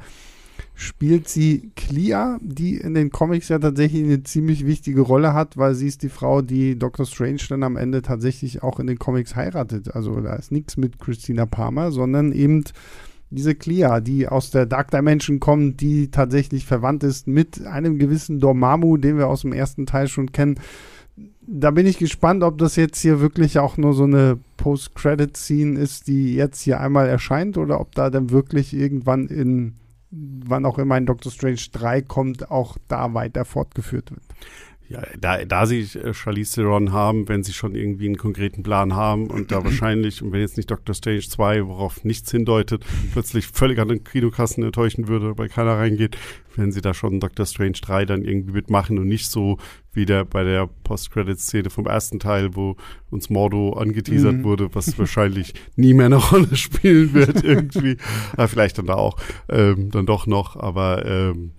[0.75, 5.75] spielt sie Clea, die in den Comics ja tatsächlich eine ziemlich wichtige Rolle hat, weil
[5.75, 9.35] sie ist die Frau, die Doctor Strange dann am Ende tatsächlich auch in den Comics
[9.35, 9.95] heiratet.
[9.95, 12.65] Also da ist nichts mit Christina Palmer, sondern eben
[13.31, 18.41] diese Clea, die aus der Dark Dimension kommt, die tatsächlich verwandt ist mit einem gewissen
[18.41, 20.59] Dormammu, den wir aus dem ersten Teil schon kennen.
[21.43, 26.07] Da bin ich gespannt, ob das jetzt hier wirklich auch nur so eine Post-Credit-Scene ist,
[26.09, 29.75] die jetzt hier einmal erscheint oder ob da dann wirklich irgendwann in,
[30.11, 34.23] wann auch immer ein Doctor Strange 3 kommt, auch da weiter fortgeführt wird.
[34.91, 38.95] Ja, da, da sie äh, Charlize Theron haben, wenn sie schon irgendwie einen konkreten Plan
[38.95, 43.47] haben und da wahrscheinlich, und wenn jetzt nicht Doctor Strange 2, worauf nichts hindeutet, plötzlich
[43.47, 46.17] völlig an den Kinokassen enttäuschen würde, weil keiner reingeht,
[46.57, 49.59] wenn sie da schon Doctor Strange 3 dann irgendwie mitmachen und nicht so
[49.93, 52.75] wie der bei der Post-Credit-Szene vom ersten Teil, wo
[53.11, 54.43] uns Mordo angeteasert Mhm.
[54.45, 57.97] wurde, was wahrscheinlich nie mehr eine Rolle spielen wird irgendwie.
[58.33, 59.17] Aber vielleicht dann da auch,
[59.49, 61.53] ähm, dann doch noch, aber ähm,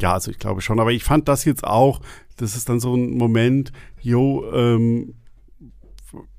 [0.00, 0.80] ja, also ich glaube schon.
[0.80, 2.00] Aber ich fand das jetzt auch,
[2.36, 5.14] das ist dann so ein Moment, jo, ähm,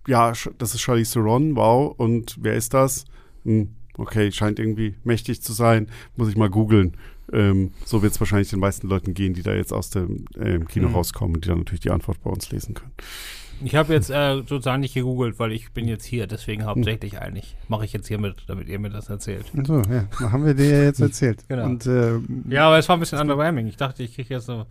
[0.07, 3.05] ja, das ist Charlize Theron, wow, und wer ist das?
[3.43, 6.95] Hm, okay, scheint irgendwie mächtig zu sein, muss ich mal googeln.
[7.33, 10.65] Ähm, so wird es wahrscheinlich den meisten Leuten gehen, die da jetzt aus dem ähm,
[10.67, 10.95] Kino Mhm.
[10.95, 12.93] rauskommen, die dann natürlich die Antwort bei uns lesen können.
[13.63, 17.55] Ich habe jetzt äh, sozusagen nicht gegoogelt, weil ich bin jetzt hier, deswegen hauptsächlich eigentlich.
[17.67, 19.45] Mache ich jetzt hier mit, damit ihr mir das erzählt.
[19.65, 21.43] So, ja, da haben wir dir ja jetzt erzählt.
[21.47, 21.65] Genau.
[21.65, 23.67] Und äh, Ja, aber es war ein bisschen underwhelming.
[23.67, 24.65] Ich dachte, ich kriege jetzt so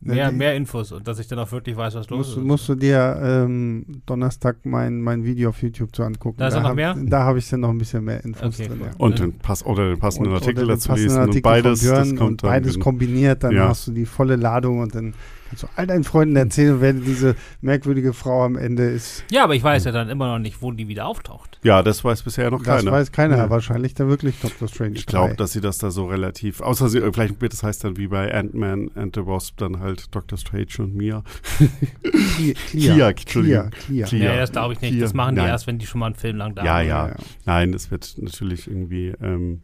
[0.00, 2.36] mehr, Ja, die- mehr Infos und dass ich dann auch wirklich weiß, was los musst,
[2.36, 2.44] ist.
[2.44, 6.36] musst du dir ähm, Donnerstag mein, mein Video auf YouTube zu angucken.
[6.38, 6.94] Da ist ja noch hab, mehr?
[7.06, 8.80] Da habe ich dann noch ein bisschen mehr Infos Okay, drin.
[8.82, 8.86] cool.
[8.88, 8.92] Ja.
[8.98, 11.86] Und den, Pass oder den passenden Und- Artikel dazu lesen Artikel und beides,
[12.20, 12.84] und beides genau.
[12.84, 13.68] kombiniert, dann Ja.
[13.68, 15.14] hast du die volle Ladung und dann
[15.48, 19.24] kannst du all deinen Freunden erzählen, wer diese merkwürdige Frau am Ende ist.
[19.30, 21.58] ja, aber ich weiß ja dann immer noch nicht, wo die wieder auftaucht.
[21.62, 22.92] Ja, das weiß bisher noch Das keiner.
[22.92, 23.50] weiß keiner, Ja.
[23.50, 25.36] wahrscheinlich dann wirklich Doctor Strange Ich glaube, 3.
[25.36, 28.32] dass sie das da so relativ, außer sie, vielleicht wird das heißt dann wie bei
[28.34, 30.38] Ant-Man and the Wasp dann halt Dr.
[30.38, 31.22] Strange und Mia.
[32.02, 33.70] Clea, Clea, Entschuldigung.
[33.70, 34.06] Clea.
[34.06, 34.32] Clea.
[34.32, 34.92] Nee, das glaube ich nicht.
[34.92, 35.50] Hier, das machen die nein.
[35.50, 36.86] erst, wenn die schon mal einen Film lang da Ja, waren.
[36.88, 37.16] ja.
[37.46, 39.60] Nein, es wird natürlich irgendwie, ähm,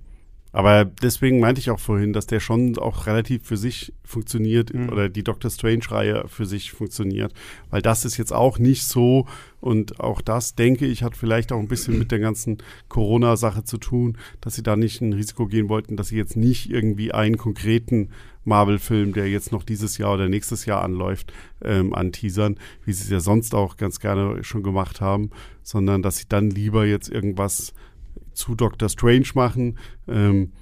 [0.52, 4.88] aber deswegen meinte ich auch vorhin, dass der schon auch relativ für sich funktioniert Mhm.
[4.88, 7.32] oder die Doctor Strange-Reihe für sich funktioniert,
[7.70, 9.26] weil das ist jetzt auch nicht so
[9.60, 13.78] und auch das, denke ich, hat vielleicht auch ein bisschen mit der ganzen Corona-Sache zu
[13.78, 17.36] tun, dass sie da nicht ein Risiko gehen wollten, dass sie jetzt nicht irgendwie einen
[17.36, 18.08] konkreten
[18.44, 21.32] Marvel-Film, der jetzt noch dieses Jahr oder nächstes Jahr anläuft,
[21.62, 25.30] ähm, anteasern, wie sie es ja sonst auch ganz gerne schon gemacht haben,
[25.62, 27.74] sondern dass sie dann lieber jetzt irgendwas
[28.40, 29.78] zu Doctor Strange machen.
[30.08, 30.52] Ähm,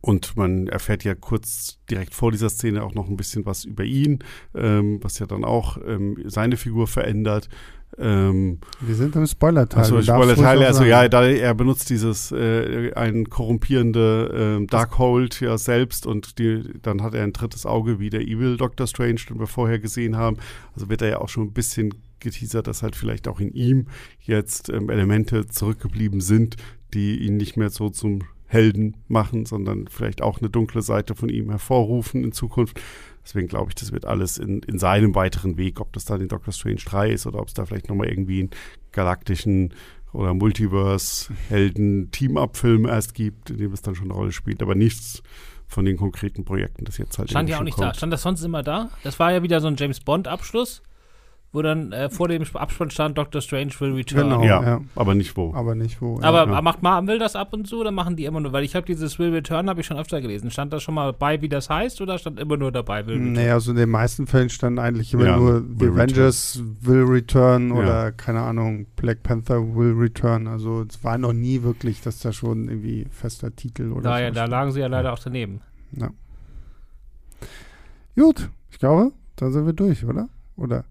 [0.00, 3.84] und man erfährt ja kurz direkt vor dieser Szene auch noch ein bisschen was über
[3.84, 4.20] ihn,
[4.54, 7.48] ähm, was ja dann auch ähm, seine Figur verändert.
[7.96, 9.80] Ähm, Wir sind im Spoiler-Teil.
[9.80, 16.06] also auch also ja, da, er benutzt dieses äh, ein korrumpierende ähm, Darkhold ja selbst
[16.06, 19.48] und die, dann hat er ein drittes Auge wie der Evil Doctor Strange, den wir
[19.48, 20.36] vorher gesehen haben.
[20.74, 23.86] Also wird er ja auch schon ein bisschen geteasert, dass halt vielleicht auch in ihm
[24.20, 26.56] jetzt ähm, Elemente zurückgeblieben sind,
[26.94, 31.28] die ihn nicht mehr so zum Helden machen, sondern vielleicht auch eine dunkle Seite von
[31.28, 32.80] ihm hervorrufen in Zukunft.
[33.22, 36.28] Deswegen glaube ich, das wird alles in, in seinem weiteren Weg, ob das dann in
[36.28, 38.50] Doctor Strange 3 ist oder ob es da vielleicht nochmal irgendwie einen
[38.90, 39.74] galaktischen
[40.14, 45.22] oder Multiverse-Helden-Team-Up-Film erst gibt, in dem es dann schon eine Rolle spielt, aber nichts
[45.66, 47.88] von den konkreten Projekten, das jetzt halt Stand ja auch nicht kommt.
[47.88, 47.94] da.
[47.94, 48.88] Stand das sonst immer da?
[49.04, 50.82] Das war ja wieder so ein James Bond-Abschluss,
[51.50, 54.28] wo dann äh, vor dem Abspann stand Doctor Strange will return.
[54.28, 54.44] Genau.
[54.44, 54.80] Ja, ja.
[54.94, 55.54] aber nicht wo.
[55.54, 56.20] Aber nicht wo.
[56.20, 56.60] Aber Ja.
[56.60, 58.52] macht Marvel das ab und zu oder machen die immer nur?
[58.52, 60.50] Weil ich habe dieses Will Return habe ich schon öfter gelesen.
[60.50, 63.32] Stand da schon mal bei, wie das heißt, oder stand immer nur dabei Will Return?
[63.32, 67.04] Nee, also in den meisten Fällen stand eigentlich immer Ja, nur The will Avengers will
[67.04, 67.74] return Ja.
[67.76, 70.46] oder keine Ahnung, Black Panther will return.
[70.48, 74.22] Also es war noch nie wirklich, dass da schon irgendwie fester Titel oder Da, so
[74.22, 74.50] ja, da stand.
[74.50, 75.62] lagen sie ja leider auch daneben.
[78.16, 80.28] Gut, ich glaube, dann sind wir durch, oder?
[80.56, 80.84] Oder?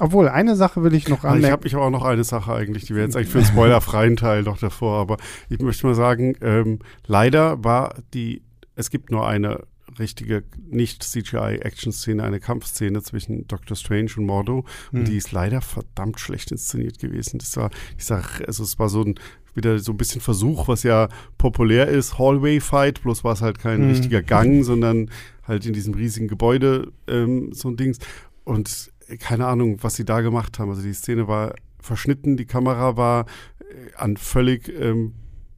[0.00, 1.52] Obwohl, eine Sache will ich noch Also ich anmerken.
[1.52, 4.16] habe ich hab auch noch eine Sache eigentlich, die wäre jetzt eigentlich für den spoilerfreien
[4.16, 5.16] Teil noch davor, aber
[5.48, 8.42] ich möchte mal sagen, ähm, leider war die,
[8.74, 9.60] es gibt nur eine
[9.98, 15.00] richtige Nicht-CGI-Action-Szene, eine Kampfszene zwischen Doctor Strange und Mordo Hm.
[15.00, 17.38] und die ist leider verdammt schlecht inszeniert gewesen.
[17.38, 19.14] Das war, ich sag, also es war so ein
[19.56, 23.82] wieder so ein bisschen Versuch, was ja populär ist, Hallway-Fight, bloß war es halt kein
[23.82, 23.90] Mhm.
[23.90, 25.10] richtiger Gang, sondern
[25.46, 27.98] halt in diesem riesigen Gebäude ähm, so ein Dings.
[28.42, 30.70] Und keine Ahnung, was sie da gemacht haben.
[30.70, 33.26] Also die Szene war verschnitten, die Kamera war
[33.60, 35.14] äh, an völlig, ähm,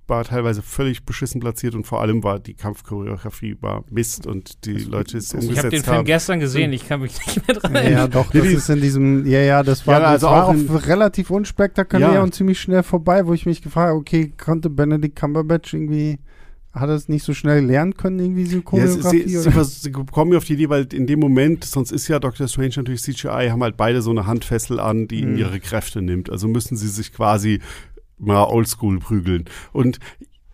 [0.08, 4.78] war teilweise völlig beschissen platziert und vor allem war die Kampfchoreografie war Mist und die
[4.78, 6.04] Leute es Ich habe umgesetzt den Film haben.
[6.04, 7.92] gestern gesehen, ich kann mich nicht mehr dran erinnern.
[7.92, 10.54] ja, doch, das ist in diesem, ja, ja, das war, Ja, also das war auch
[10.80, 12.22] auch relativ unspektakulär Ja.
[12.22, 16.18] und ziemlich schnell vorbei, wo ich mich gefragt habe, okay, konnte Benedict Cumberbatch irgendwie,
[16.76, 19.22] hat er es nicht so schnell lernen können, irgendwie Ja, Choreografie?
[19.28, 22.06] sie, sie, vers- sie kommen mir auf die Idee, weil in dem Moment, sonst ist
[22.08, 25.38] ja Doctor Strange natürlich CGI, haben halt beide so eine Handfessel an, die ihnen Mhm.
[25.38, 26.30] ihre Kräfte nimmt.
[26.30, 27.60] Also müssen sie sich quasi
[28.18, 29.44] mal oldschool prügeln.
[29.72, 29.98] Und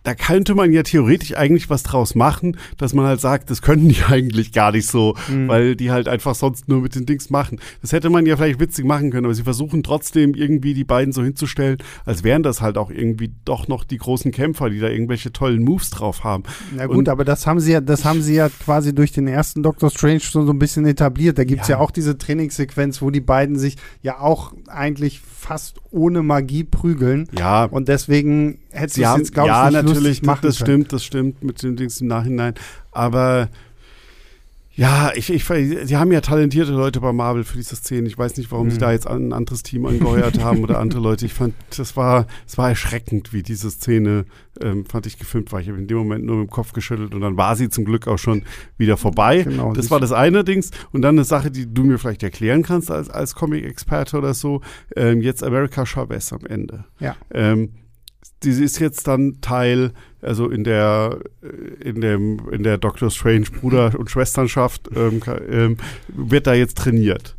[0.03, 3.87] da könnte man ja theoretisch eigentlich was draus machen, dass man halt sagt, das können
[3.87, 5.47] die eigentlich gar nicht so, Mhm.
[5.47, 7.59] weil die halt einfach sonst nur mit den Dings machen.
[7.81, 11.13] Das hätte man ja vielleicht witzig machen können, aber sie versuchen trotzdem irgendwie die beiden
[11.13, 14.87] so hinzustellen, als wären das halt auch irgendwie doch noch die großen Kämpfer, die da
[14.89, 16.43] irgendwelche tollen Moves drauf haben.
[16.75, 19.27] Na gut, Und- aber das haben sie ja, das haben sie ja quasi durch den
[19.27, 21.37] ersten Doctor Strange schon so ein bisschen etabliert.
[21.37, 21.77] Da gibt's ja.
[21.77, 21.81] Ja.
[21.81, 27.27] auch diese Trainingssequenz, wo die beiden sich ja auch eigentlich fast ohne Magie prügeln.
[27.37, 30.41] Ja, Und deswegen hätte Sie es jetzt, glaube ja, ich, nicht natürlich, lustig das, machen
[30.43, 30.65] das können.
[30.65, 32.55] stimmt, das stimmt mit den Dings im Nachhinein.
[32.91, 33.49] Aber
[34.75, 38.07] ja, ich, ich, sie haben ja talentierte Leute bei Marvel für diese Szene.
[38.07, 38.81] Ich weiß nicht, warum sie Mhm.
[38.81, 41.25] da jetzt ein anderes Team angeheuert haben oder andere Leute.
[41.27, 44.25] Ich fand, das war, es war erschreckend, wie diese Szene,
[44.61, 45.61] ähm, fand ich gefilmt war.
[45.61, 47.85] Ich habe in dem Moment nur mit dem Kopf geschüttelt und dann war sie zum
[47.85, 48.43] Glück auch schon
[48.77, 49.43] wieder vorbei.
[49.43, 50.71] Genau, das war das eine Dings.
[50.91, 54.61] Und dann eine Sache, die du mir vielleicht erklären kannst als, als Comic-Experte oder so.
[54.95, 56.85] Ähm, jetzt America Chavez am Ende.
[56.99, 57.15] Ja.
[57.31, 57.69] Ähm,
[58.43, 63.47] die ist jetzt dann Teil, also in der äh, in dem in der Doctor Strange
[63.59, 67.35] Bruder und Schwesternschaft ähm, ähm, wird da jetzt trainiert.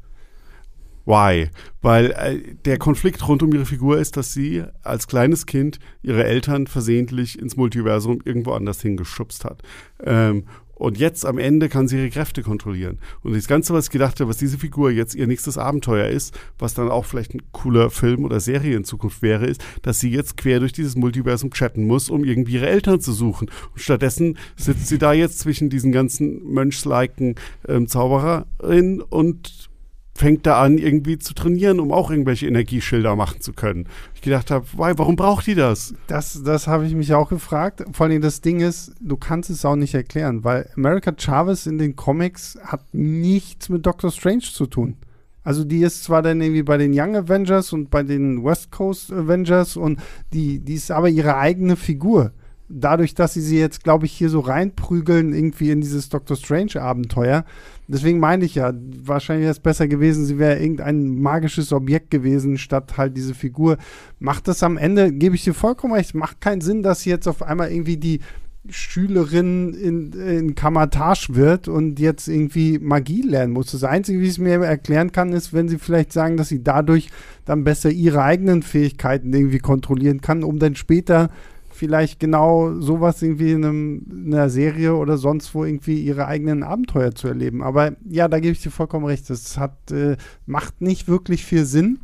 [1.07, 1.51] Why?
[1.83, 6.25] Weil äh, der Konflikt rund um ihre Figur ist, dass sie als kleines Kind ihre
[6.25, 9.63] Eltern versehentlich ins Multiversum irgendwo anders hingeschubst hat.
[10.03, 10.45] Ähm,
[10.75, 12.99] und jetzt am Ende kann sie ihre Kräfte kontrollieren.
[13.23, 16.39] Und das Ganze, was ich gedacht habe, was diese Figur jetzt ihr nächstes Abenteuer ist,
[16.59, 20.11] was dann auch vielleicht ein cooler Film oder Serie in Zukunft wäre, ist, dass sie
[20.11, 23.51] jetzt quer durch dieses Multiversum chatten muss, um irgendwie ihre Eltern zu suchen.
[23.73, 27.37] Und stattdessen sitzt sie da jetzt zwischen diesen ganzen mönchsliken
[27.69, 29.71] ähm, Zaubererinnen und
[30.17, 33.89] fängt da an, irgendwie zu trainieren, um auch irgendwelche Energieschilder machen zu können.
[34.15, 35.95] Ich gedacht habe, warum braucht die das?
[36.07, 37.85] Das, das habe ich mich auch gefragt.
[37.93, 41.79] Vor allem das Ding ist, du kannst es auch nicht erklären, weil America Chavez in
[41.79, 44.97] den Comics hat nichts mit Doctor Strange zu tun.
[45.43, 49.13] Also die ist zwar dann irgendwie bei den Young Avengers und bei den West Coast
[49.13, 50.01] Avengers und
[50.33, 52.33] die, die ist aber ihre eigene Figur.
[52.69, 57.45] Dadurch, dass sie sie jetzt, glaube ich, hier so reinprügeln, irgendwie in dieses Doctor Strange-Abenteuer.
[57.89, 62.57] Deswegen meine ich ja, wahrscheinlich wäre es besser gewesen, sie wäre irgendein magisches Objekt gewesen,
[62.57, 63.77] statt halt diese Figur.
[64.19, 67.29] Macht das am Ende, gebe ich dir vollkommen recht, macht keinen Sinn, dass sie jetzt
[67.29, 68.21] auf einmal irgendwie die
[68.71, 73.73] Schülerin in, in Kamatage wird und jetzt irgendwie Magie lernen muss.
[73.73, 76.65] Das Einzige, wie ich es mir erklären kann, ist, wenn sie vielleicht sagen, dass sie
[76.65, 77.11] dadurch
[77.45, 81.29] dann besser ihre eigenen Fähigkeiten irgendwie kontrollieren kann, um dann später
[81.75, 86.63] vielleicht genau sowas irgendwie in, einem, in einer Serie oder sonst wo irgendwie ihre eigenen
[86.63, 87.63] Abenteuer zu erleben.
[87.63, 89.29] Aber ja, da gebe ich dir vollkommen recht.
[89.29, 90.17] Das hat, äh,
[90.47, 91.99] macht nicht wirklich viel Sinn.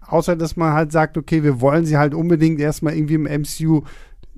[0.00, 3.82] Außer dass man halt sagt, okay, wir wollen sie halt unbedingt erstmal irgendwie im MCU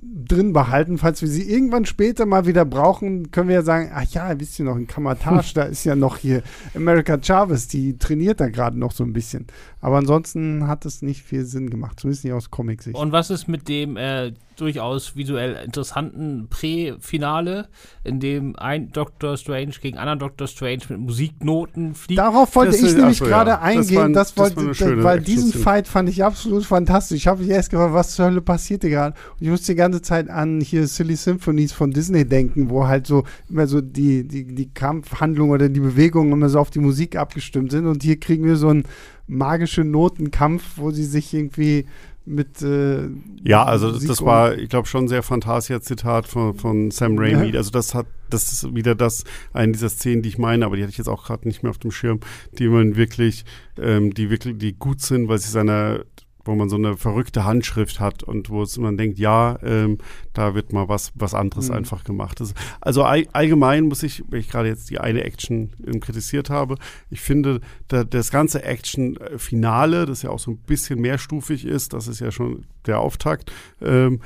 [0.01, 0.97] drin behalten.
[0.97, 4.57] Falls wir sie irgendwann später mal wieder brauchen, können wir ja sagen, ach ja, wisst
[4.59, 6.41] ihr noch, in Kamatage, da ist ja noch hier
[6.75, 9.47] America Chavez, die trainiert da gerade noch so ein bisschen.
[9.79, 12.97] Aber ansonsten hat es nicht viel Sinn gemacht, zumindest nicht aus Comic-Sicht.
[12.97, 17.67] Und was ist mit dem äh, durchaus visuell interessanten Prä-Finale,
[18.03, 22.19] in dem ein Doctor Strange gegen anderen Doctor Strange mit Musiknoten fliegt?
[22.19, 23.29] Darauf wollte Das ich ist- nämlich so, ja.
[23.31, 25.51] gerade Das eingehen, war ein- das das war wollte, eine schöne weil diesen.
[25.51, 27.17] Fight fand ich absolut fantastisch.
[27.17, 29.15] Ich habe mich erst gefragt, was zur Hölle passierte gerade.
[29.33, 33.07] Und ich musste die ganze Zeit an hier Silly Symphonies von Disney denken, wo halt
[33.07, 37.15] so immer so die, die, die Kampfhandlung oder die Bewegungen immer so auf die Musik
[37.15, 37.85] abgestimmt sind.
[37.87, 38.83] Und hier kriegen wir so einen
[39.27, 41.85] magischen Notenkampf, wo sie sich irgendwie
[42.25, 43.09] mit äh,
[43.43, 47.49] Ja, also Musik das war, ich glaube, schon ein sehr Fantasia-Zitat von, von Sam Raimi.
[47.49, 47.57] Ja.
[47.57, 50.83] Also das hat, das ist wieder das, eine dieser Szenen, die ich meine, aber die
[50.83, 52.19] hatte ich jetzt auch gerade nicht mehr auf dem Schirm,
[52.59, 53.45] die man wirklich,
[53.77, 56.05] ähm, die wirklich, die gut sind, weil sie seiner
[56.45, 59.97] wo man so eine verrückte Handschrift hat und wo es man denkt, ja, ähm,
[60.33, 61.75] da wird mal was, was anderes Mhm.
[61.75, 62.39] einfach gemacht.
[62.39, 66.49] Das, also all, allgemein muss ich, wenn ich gerade jetzt die eine Action ähm, kritisiert
[66.49, 66.75] habe,
[67.09, 72.07] ich finde, da, das ganze Action-Finale, das ja auch so ein bisschen mehrstufig ist, das
[72.07, 74.21] ist ja schon der Auftakt, ähm,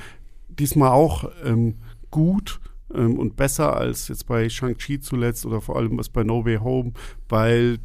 [0.48, 1.76] diesmal auch ähm,
[2.12, 2.60] gut
[2.94, 6.58] ähm, und besser als jetzt bei Shang-Chi zuletzt oder vor allem was bei No Way
[6.58, 6.94] Home,
[7.28, 7.80] weil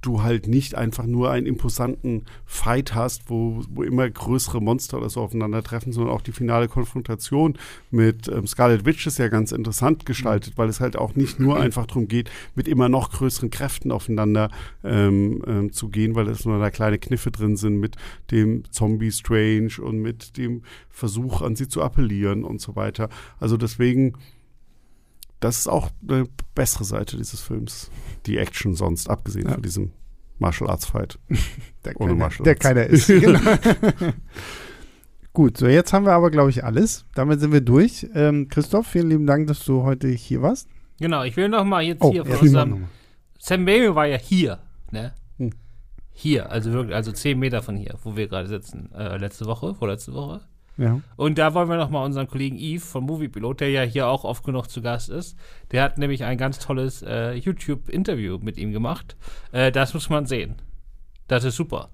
[0.00, 5.10] du halt nicht einfach nur einen imposanten Fight hast, wo, wo immer größere Monster oder
[5.10, 7.58] so aufeinandertreffen, sondern auch die finale Konfrontation
[7.90, 11.60] mit ähm, Scarlet Witch ist ja ganz interessant gestaltet, weil es halt auch nicht nur
[11.60, 14.50] einfach darum geht, mit immer noch größeren Kräften aufeinander
[14.84, 17.96] ähm, ähm, zu gehen, weil es nur da kleine Kniffe drin sind mit
[18.30, 23.08] dem Zombie Strange und mit dem Versuch an sie zu appellieren und so weiter.
[23.38, 24.14] Also deswegen
[25.40, 27.90] das ist auch eine bessere Seite dieses Films.
[28.26, 29.54] Die Action sonst, abgesehen Ja.
[29.54, 29.92] von diesem
[30.38, 31.18] Martial Arts Fight.
[31.84, 32.62] Der, Ohne keiner, Martial der Arts.
[32.62, 33.08] keiner ist.
[33.08, 33.40] Genau.
[35.32, 37.04] Gut, so jetzt haben wir aber, glaube ich, alles.
[37.14, 38.06] Damit sind wir durch.
[38.14, 40.68] Ähm, Christoph, vielen lieben Dank, dass du heute hier warst.
[40.98, 42.84] Genau, ich will noch mal jetzt Oh, hier von unserem
[43.38, 44.58] Sam Raimi war ja hier,
[44.90, 45.14] ne?
[45.38, 45.52] Hm.
[46.12, 48.90] Hier, also wirklich, also zehn Meter von hier, wo wir gerade sitzen.
[48.92, 50.40] Äh, letzte Woche, vorletzte Woche.
[50.80, 51.00] Ja.
[51.16, 54.24] Und da wollen wir noch mal unseren Kollegen Yves vom Moviepilot, der ja hier auch
[54.24, 55.36] oft genug zu Gast ist,
[55.72, 59.14] der hat nämlich ein ganz tolles äh, YouTube-Interview mit ihm gemacht.
[59.52, 60.54] Äh, das muss man sehen.
[61.28, 61.90] Das ist super.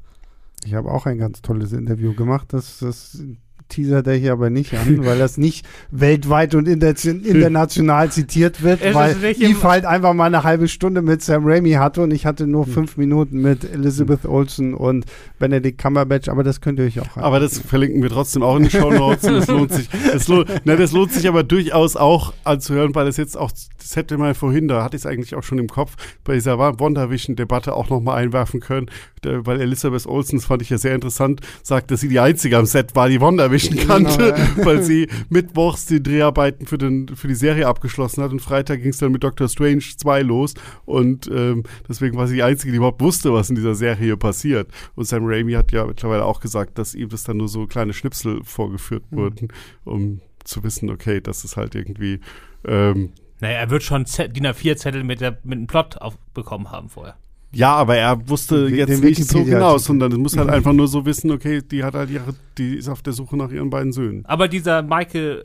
[0.65, 2.53] Ich habe auch ein ganz tolles Interview gemacht.
[2.53, 3.25] Das, das
[3.69, 8.81] teasert er hier aber nicht an, weil das nicht weltweit und inter international zitiert wird,
[8.83, 12.27] Es weil Eve halt einfach mal eine halbe Stunde mit Sam Raimi hatte und ich
[12.27, 12.51] hatte Hm.
[12.51, 15.05] nur fünf Minuten mit Elizabeth Olsen und
[15.39, 18.63] Benedict Cumberbatch, aber das könnt ihr euch auch Aber das verlinken wir trotzdem auch in
[18.65, 19.23] den Show Notes.
[19.23, 19.89] das lohnt sich.
[20.13, 23.97] Das lohnt, ne, das lohnt sich aber durchaus auch anzuhören, weil es jetzt auch, das
[23.97, 27.75] hätte man vorhin, da hatte ich es eigentlich auch schon im Kopf, bei dieser WandaVision-Debatte
[27.75, 28.87] auch nochmal einwerfen können,
[29.27, 32.57] der, weil Elizabeth Olsen, das fand ich ja sehr interessant, sagt, dass sie die Einzige
[32.57, 37.29] am Set war, die WandaVision kannte, Genau, weil sie mittwochs die Dreharbeiten für, den, für
[37.29, 40.55] die Serie abgeschlossen hat und Freitag ging es dann mit Doctor Strange 2 los
[40.85, 44.69] und ähm, deswegen war sie die Einzige, die überhaupt wusste, was in dieser Serie passiert.
[44.95, 47.93] Und Sam Raimi hat ja mittlerweile auch gesagt, dass ihm das dann nur so kleine
[47.93, 49.17] Schnipsel vorgeführt Mhm.
[49.17, 49.49] wurden,
[49.85, 52.21] um zu wissen, okay, das ist halt irgendwie
[52.67, 53.11] ähm,
[53.41, 56.89] Naja, er wird schon Z DIN A4-Zettel mit, der- mit einem Plot auf bekommen haben
[56.89, 57.17] vorher.
[57.57, 60.73] Ja, aber er wusste Den- jetzt den nicht so genau, sondern es muss halt einfach
[60.73, 63.71] nur so wissen, okay, die hat halt ihre, die ist auf der Suche nach ihren
[63.71, 64.25] beiden Söhnen.
[64.27, 65.45] Aber dieser Michael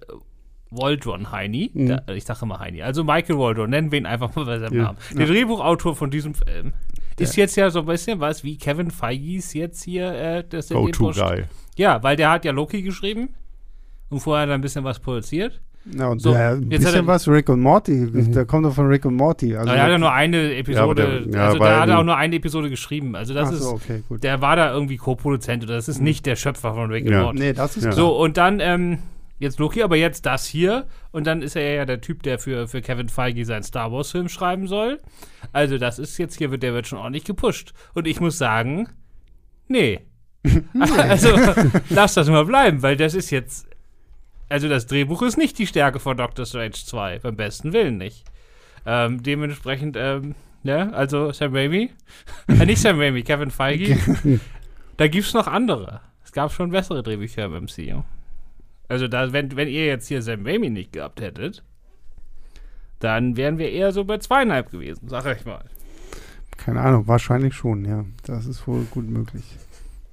[0.71, 1.87] Waldron Heini, Mhm.
[1.87, 4.75] der, ich sage immer Heini, also Michael Waldron, nennen wir ihn einfach mal bei seinem
[4.77, 4.83] Ja.
[4.83, 4.97] Namen.
[5.17, 6.73] Der Drehbuchautor von diesem Film
[7.17, 10.77] ist jetzt ja so ein bisschen was wie Kevin Feige's jetzt hier äh, das der
[10.77, 11.43] Go-To-Guy.
[11.77, 13.29] Ja, weil der hat ja Loki geschrieben
[14.09, 15.61] und vorher dann ein bisschen was produziert.
[15.85, 18.65] Ja, und So, der, ein jetzt hat bisschen er- was, Rick und Morty, der kommt
[18.65, 19.55] doch von Rick und Morty.
[19.55, 22.03] Also, er hat ja nur eine Episode, aber der- ja, also da hat er auch
[22.03, 23.15] nur eine Episode geschrieben.
[23.15, 24.23] Also das Ach ist, so, okay, gut.
[24.23, 27.23] der war da irgendwie Co-Produzent oder das ist nicht der Schöpfer von Rick Ja.
[27.23, 27.39] Morty.
[27.39, 27.91] Nee, das ist Ja.
[27.93, 28.99] So, und dann, ähm,
[29.39, 30.85] jetzt Loki, aber jetzt das hier.
[31.11, 34.29] Und dann ist er ja der Typ, der für, für Kevin Feige seinen Star Wars-Film
[34.29, 34.99] schreiben soll.
[35.51, 37.73] Also, das ist jetzt hier, wird, der wird schon ordentlich gepusht.
[37.95, 38.87] Und ich muss sagen,
[39.67, 40.01] nee.
[40.95, 41.29] also,
[41.89, 43.65] lass das mal bleiben, weil das ist jetzt.
[44.51, 48.25] Also, das Drehbuch ist nicht die Stärke von Doctor Strange 2, beim besten Willen nicht.
[48.85, 51.91] Ähm, dementsprechend, ähm, ja, also Sam Raimi,
[52.47, 53.97] äh, nicht Sam Raimi, Kevin Feige,
[54.97, 56.01] da gibt's noch andere.
[56.25, 58.03] Es gab schon bessere Drehbücher im MCU.
[58.89, 61.63] Also da, wenn, wenn ihr jetzt hier Sam Raimi nicht gehabt hättet,
[62.99, 65.63] dann wären wir eher so bei zweieinhalb gewesen, sag ich mal.
[66.57, 68.03] Keine Ahnung, wahrscheinlich schon, ja.
[68.23, 69.45] Das ist wohl gut möglich.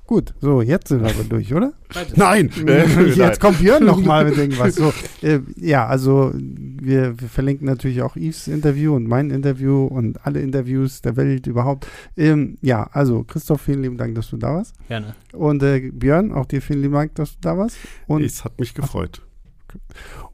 [0.09, 1.75] Gut, so, jetzt sind wir aber durch, oder?
[2.17, 2.51] Nein!
[2.67, 4.75] Äh, Jetzt kommt Björn nochmal mit irgendwas.
[4.75, 4.91] So,
[5.21, 10.41] äh, ja, also wir, wir verlinken natürlich auch Yves Interview und mein Interview und alle
[10.41, 11.87] Interviews der Welt überhaupt.
[12.17, 14.75] Ähm, ja, also Christoph, vielen lieben Dank, dass du da warst.
[14.89, 15.15] Gerne.
[15.35, 17.77] Und äh, Björn, auch dir vielen lieben Dank, dass du da warst.
[18.07, 19.21] Und es hat mich gefreut.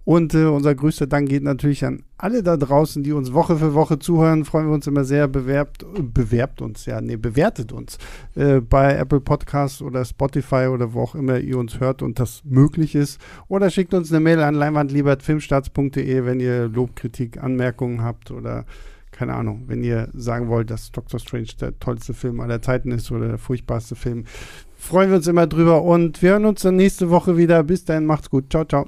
[0.05, 3.75] Und äh, unser größter Dank geht natürlich an alle da draußen, die uns Woche für
[3.75, 4.45] Woche zuhören.
[4.45, 5.29] Freuen wir uns immer sehr.
[5.29, 7.99] Bewerbt, bewerbt uns, ja, nee, bewertet uns
[8.35, 12.43] äh, bei Apple Podcasts oder Spotify oder wo auch immer ihr uns hört und das
[12.45, 13.21] möglich ist.
[13.49, 18.67] Oder schickt uns eine Mail an leinwandliebertfilmstarts.de, wenn ihr Lob, Kritik, Anmerkungen habt oder
[19.11, 23.13] keine Ahnung, wenn ihr sagen wollt, dass Doctor Strange der tollste Film aller Zeiten ist
[23.13, 24.25] oder der furchtbarste Film.
[24.77, 27.63] Freuen wir uns immer drüber und wir hören uns dann nächste Woche wieder.
[27.63, 28.47] Bis dahin, macht's gut.
[28.51, 28.87] Ciao, ciao.